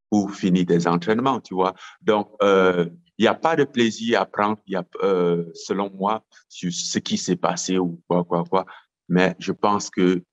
pour 0.10 0.32
finir 0.32 0.66
tes 0.66 0.88
entraînements, 0.88 1.42
tu 1.42 1.54
vois. 1.54 1.74
Donc, 2.02 2.30
euh, 2.42 2.86
il 3.18 3.24
n'y 3.24 3.28
a 3.28 3.34
pas 3.34 3.56
de 3.56 3.64
plaisir 3.64 4.22
à 4.22 4.26
prendre, 4.26 4.58
y 4.68 4.76
a, 4.76 4.84
euh, 5.02 5.46
selon 5.54 5.90
moi, 5.94 6.24
sur 6.50 6.72
ce 6.72 7.00
qui 7.00 7.18
s'est 7.18 7.38
passé 7.38 7.78
ou 7.78 8.02
quoi, 8.08 8.24
quoi, 8.24 8.44
quoi. 8.44 8.66
Mais 9.08 9.36
je 9.40 9.52
pense 9.52 9.90
que 9.90 10.24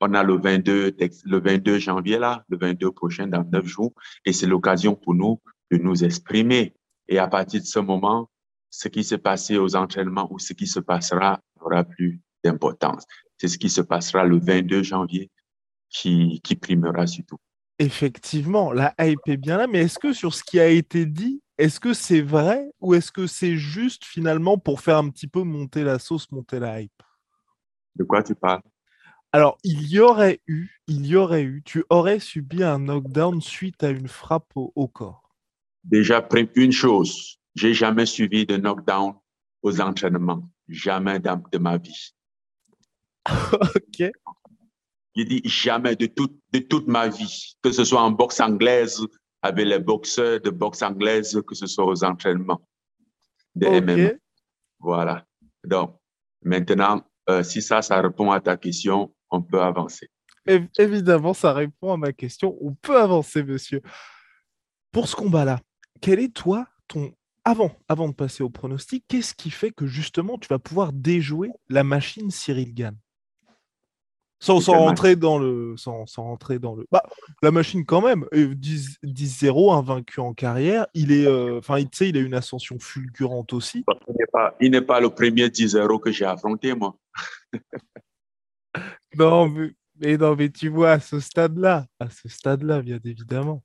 on 0.00 0.14
a 0.14 0.22
le 0.22 0.36
22, 0.36 0.96
le 1.24 1.40
22 1.40 1.78
janvier 1.78 2.18
là, 2.18 2.44
le 2.48 2.56
22 2.56 2.92
prochain 2.92 3.26
dans 3.26 3.44
neuf 3.44 3.66
jours, 3.66 3.92
et 4.24 4.32
c'est 4.32 4.46
l'occasion 4.46 4.94
pour 4.94 5.14
nous 5.14 5.40
de 5.70 5.78
nous 5.78 6.04
exprimer. 6.04 6.74
Et 7.08 7.18
à 7.18 7.26
partir 7.26 7.60
de 7.60 7.66
ce 7.66 7.80
moment, 7.80 8.30
ce 8.70 8.88
qui 8.88 9.02
s'est 9.02 9.18
passé 9.18 9.58
aux 9.58 9.76
entraînements 9.76 10.28
ou 10.32 10.38
ce 10.38 10.52
qui 10.52 10.66
se 10.66 10.78
passera 10.78 11.40
n'aura 11.60 11.84
plus 11.84 12.20
d'importance. 12.44 13.04
C'est 13.38 13.48
ce 13.48 13.58
qui 13.58 13.70
se 13.70 13.80
passera 13.80 14.24
le 14.24 14.38
22 14.38 14.82
janvier 14.82 15.30
qui, 15.90 16.40
qui 16.42 16.54
primera 16.54 17.06
surtout. 17.06 17.38
Effectivement, 17.78 18.72
la 18.72 18.94
hype 18.98 19.20
est 19.26 19.36
bien 19.36 19.56
là, 19.56 19.66
mais 19.66 19.80
est-ce 19.80 19.98
que 19.98 20.12
sur 20.12 20.34
ce 20.34 20.42
qui 20.42 20.58
a 20.58 20.66
été 20.66 21.06
dit, 21.06 21.42
est-ce 21.58 21.78
que 21.78 21.94
c'est 21.94 22.20
vrai 22.20 22.70
ou 22.80 22.94
est-ce 22.94 23.12
que 23.12 23.26
c'est 23.26 23.56
juste 23.56 24.04
finalement 24.04 24.58
pour 24.58 24.80
faire 24.80 24.96
un 24.96 25.08
petit 25.10 25.28
peu 25.28 25.42
monter 25.42 25.84
la 25.84 25.98
sauce, 25.98 26.30
monter 26.32 26.58
la 26.58 26.80
hype? 26.80 27.02
De 27.94 28.04
quoi 28.04 28.22
tu 28.22 28.34
parles? 28.34 28.62
Alors, 29.32 29.58
il 29.62 29.86
y 29.88 30.00
aurait 30.00 30.40
eu, 30.46 30.68
il 30.86 31.06
y 31.06 31.14
aurait 31.14 31.42
eu, 31.42 31.62
tu 31.64 31.84
aurais 31.90 32.18
subi 32.18 32.62
un 32.64 32.78
knockdown 32.78 33.40
suite 33.40 33.84
à 33.84 33.90
une 33.90 34.08
frappe 34.08 34.50
au, 34.56 34.72
au 34.74 34.88
corps. 34.88 35.28
Déjà, 35.84 36.26
une 36.54 36.72
chose, 36.72 37.38
j'ai 37.54 37.74
jamais 37.74 38.06
suivi 38.06 38.46
de 38.46 38.56
knockdown 38.56 39.14
aux 39.62 39.80
entraînements, 39.80 40.48
jamais 40.68 41.18
de 41.18 41.58
ma 41.58 41.76
vie. 41.76 42.14
ok. 43.52 44.10
Je 45.18 45.24
dis 45.24 45.42
jamais 45.44 45.96
de 45.96 46.06
toute, 46.06 46.38
de 46.52 46.60
toute 46.60 46.86
ma 46.86 47.08
vie, 47.08 47.56
que 47.60 47.72
ce 47.72 47.82
soit 47.82 48.00
en 48.00 48.12
boxe 48.12 48.38
anglaise, 48.38 49.04
avec 49.42 49.66
les 49.66 49.80
boxeurs 49.80 50.40
de 50.40 50.50
boxe 50.50 50.80
anglaise, 50.80 51.42
que 51.44 51.56
ce 51.56 51.66
soit 51.66 51.84
aux 51.84 52.04
entraînements 52.04 52.62
de 53.56 53.66
MMA. 53.66 54.12
Voilà. 54.78 55.26
Donc, 55.64 55.96
maintenant, 56.42 57.02
euh, 57.28 57.42
si 57.42 57.60
ça, 57.60 57.82
ça 57.82 58.00
répond 58.00 58.30
à 58.30 58.40
ta 58.40 58.56
question, 58.56 59.12
on 59.28 59.42
peut 59.42 59.60
avancer. 59.60 60.08
Évidemment, 60.78 61.34
ça 61.34 61.52
répond 61.52 61.92
à 61.92 61.96
ma 61.96 62.12
question. 62.12 62.56
On 62.60 62.74
peut 62.74 62.96
avancer, 62.96 63.42
monsieur. 63.42 63.82
Pour 64.92 65.08
ce 65.08 65.16
combat-là, 65.16 65.58
quel 66.00 66.20
est 66.20 66.32
toi 66.32 66.64
ton 66.86 67.12
avant, 67.44 67.72
avant 67.88 68.08
de 68.08 68.14
passer 68.14 68.44
au 68.44 68.50
pronostic, 68.50 69.04
qu'est-ce 69.08 69.34
qui 69.34 69.50
fait 69.50 69.72
que 69.72 69.86
justement 69.86 70.38
tu 70.38 70.48
vas 70.48 70.58
pouvoir 70.58 70.92
déjouer 70.92 71.50
la 71.68 71.82
machine 71.82 72.30
Cyril 72.30 72.72
Gann? 72.72 72.94
Sans, 74.40 74.60
rentrer 74.60 75.16
dans 75.16 75.38
le. 75.38 75.74
Sans, 75.76 76.04
rentrer 76.16 76.58
dans 76.58 76.74
le. 76.74 76.86
Bah, 76.90 77.02
la 77.42 77.50
machine, 77.50 77.84
quand 77.84 78.00
même, 78.00 78.24
10-0, 78.32 79.74
invaincu 79.76 80.20
en 80.20 80.32
carrière. 80.34 80.86
Il 80.94 81.12
est. 81.12 81.26
Euh, 81.26 81.58
enfin, 81.58 81.82
tu 81.82 81.88
sais, 81.92 82.08
il 82.10 82.16
a 82.16 82.20
une 82.20 82.34
ascension 82.34 82.78
fulgurante 82.78 83.52
aussi. 83.52 83.84
Il 84.60 84.70
n'est 84.70 84.80
pas, 84.80 85.00
le 85.00 85.10
premier 85.10 85.48
10-0 85.48 86.00
que 86.00 86.12
j'ai 86.12 86.24
affronté, 86.24 86.74
moi. 86.74 86.96
non, 89.16 89.48
mais, 89.48 90.16
non, 90.16 90.36
mais 90.36 90.50
tu 90.50 90.68
vois, 90.68 90.92
à 90.92 91.00
ce 91.00 91.18
stade-là, 91.20 91.86
à 91.98 92.08
ce 92.10 92.28
stade-là, 92.28 92.82
bien 92.82 93.00
évidemment. 93.04 93.62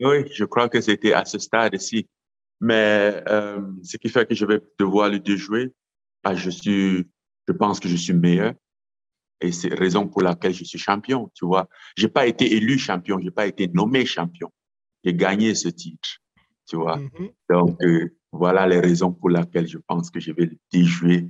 Oui, 0.00 0.24
je 0.32 0.44
crois 0.44 0.68
que 0.68 0.80
c'était 0.80 1.12
à 1.12 1.24
ce 1.24 1.38
stade-ci. 1.38 2.08
Mais 2.60 3.22
euh, 3.28 3.60
ce 3.82 3.96
qui 3.96 4.08
fait 4.08 4.26
que 4.28 4.34
je 4.34 4.44
vais 4.44 4.60
devoir 4.78 5.08
le 5.08 5.18
déjouer, 5.18 5.72
ah, 6.24 6.34
je, 6.34 6.50
suis, 6.50 7.06
je 7.48 7.52
pense 7.52 7.80
que 7.80 7.88
je 7.88 7.96
suis 7.96 8.12
meilleur. 8.12 8.52
Et 9.40 9.52
c'est 9.52 9.70
la 9.70 9.76
raison 9.76 10.06
pour 10.06 10.22
laquelle 10.22 10.54
je 10.54 10.64
suis 10.64 10.78
champion, 10.78 11.30
tu 11.34 11.46
vois. 11.46 11.68
J'ai 11.96 12.08
pas 12.08 12.26
été 12.26 12.54
élu 12.54 12.78
champion, 12.78 13.18
j'ai 13.22 13.30
pas 13.30 13.46
été 13.46 13.68
nommé 13.68 14.04
champion. 14.04 14.50
J'ai 15.04 15.14
gagné 15.14 15.54
ce 15.54 15.68
titre, 15.68 16.08
tu 16.68 16.76
vois. 16.76 16.98
Mm-hmm. 16.98 17.32
Donc, 17.50 17.82
euh, 17.82 18.16
voilà 18.32 18.66
les 18.66 18.80
raisons 18.80 19.12
pour 19.12 19.30
lesquelles 19.30 19.66
je 19.66 19.78
pense 19.78 20.10
que 20.10 20.20
je 20.20 20.32
vais 20.32 20.50
déjouer 20.72 21.28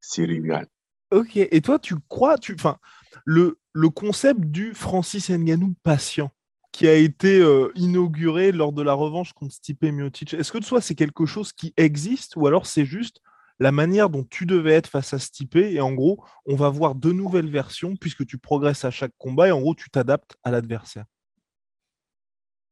Cyril 0.00 0.66
Ok, 1.10 1.36
et 1.36 1.60
toi, 1.60 1.78
tu 1.78 1.94
crois, 2.08 2.38
tu, 2.38 2.54
enfin, 2.54 2.78
le, 3.24 3.58
le 3.72 3.90
concept 3.90 4.40
du 4.40 4.74
Francis 4.74 5.30
Nganou 5.30 5.74
patient 5.82 6.30
qui 6.72 6.88
a 6.88 6.94
été 6.94 7.38
euh, 7.38 7.70
inauguré 7.74 8.50
lors 8.50 8.72
de 8.72 8.82
la 8.82 8.94
revanche 8.94 9.34
contre 9.34 9.54
Stipe 9.54 9.84
Miocic, 9.84 10.34
est-ce 10.34 10.50
que 10.50 10.58
de 10.58 10.64
soi 10.64 10.80
c'est 10.80 10.94
quelque 10.94 11.26
chose 11.26 11.52
qui 11.52 11.74
existe 11.76 12.34
ou 12.36 12.46
alors 12.46 12.66
c'est 12.66 12.86
juste 12.86 13.20
la 13.62 13.70
manière 13.70 14.10
dont 14.10 14.24
tu 14.24 14.44
devais 14.44 14.72
être 14.72 14.88
face 14.88 15.14
à 15.14 15.20
Stipe. 15.20 15.54
Et 15.54 15.80
en 15.80 15.92
gros, 15.92 16.22
on 16.46 16.56
va 16.56 16.68
voir 16.68 16.96
deux 16.96 17.12
nouvelles 17.12 17.48
versions 17.48 17.94
puisque 17.94 18.26
tu 18.26 18.36
progresses 18.36 18.84
à 18.84 18.90
chaque 18.90 19.12
combat 19.18 19.48
et 19.48 19.52
en 19.52 19.60
gros, 19.60 19.76
tu 19.76 19.88
t'adaptes 19.88 20.36
à 20.42 20.50
l'adversaire. 20.50 21.04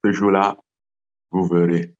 Ce 0.04 0.10
jour-là, 0.10 0.58
vous 1.30 1.46
verrez. 1.46 1.94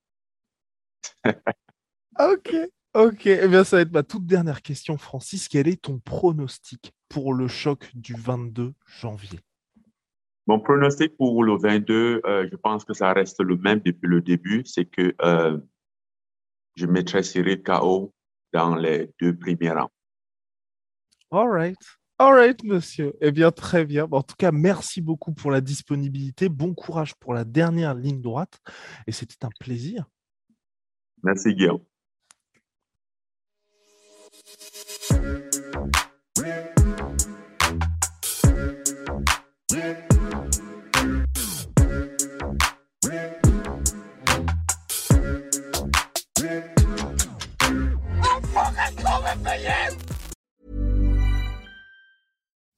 ok, 2.19 2.57
ok. 2.95 3.27
Eh 3.27 3.47
bien, 3.47 3.63
ça 3.63 3.77
va 3.77 3.83
être 3.83 3.93
ma 3.93 4.03
toute 4.03 4.27
dernière 4.27 4.61
question, 4.61 4.99
Francis. 4.99 5.49
Quel 5.49 5.69
est 5.69 5.83
ton 5.83 6.01
pronostic 6.01 6.93
pour 7.09 7.33
le 7.33 7.47
choc 7.47 7.93
du 7.95 8.15
22 8.15 8.75
janvier? 8.87 9.39
Mon 10.49 10.59
pronostic 10.59 11.17
pour 11.17 11.45
le 11.45 11.57
22, 11.57 12.23
euh, 12.25 12.49
je 12.51 12.57
pense 12.57 12.85
que 12.85 12.95
ça 12.95 13.13
reste 13.13 13.41
le 13.41 13.57
même 13.57 13.79
depuis 13.85 14.09
le 14.09 14.21
début. 14.21 14.63
C'est 14.65 14.87
que 14.87 15.15
euh, 15.23 15.59
je 16.75 16.87
mettrai 16.87 17.23
Cyril 17.23 17.63
KO 17.63 18.13
dans 18.53 18.77
les 18.77 19.11
deux 19.21 19.37
premiers 19.37 19.71
rangs. 19.71 19.91
All 21.31 21.49
right. 21.49 21.79
All 22.19 22.35
right, 22.35 22.63
monsieur. 22.65 23.15
Eh 23.23 23.31
bien, 23.31 23.51
très 23.51 23.87
bien. 23.87 24.07
En 24.11 24.23
tout 24.23 24.35
cas, 24.37 24.53
merci 24.53 25.01
beaucoup 25.01 25.33
pour 25.33 25.51
la 25.51 25.63
disponibilité. 25.63 26.51
Bon 26.51 26.75
courage 26.75 27.15
pour 27.15 27.33
la 27.33 27.45
dernière 27.45 27.95
ligne 27.95 28.21
droite. 28.21 28.59
Et 29.07 29.13
c'était 29.13 29.43
un 29.47 29.51
plaisir. 29.59 30.05
Merci, 31.23 31.55
Guillaume. 31.55 31.81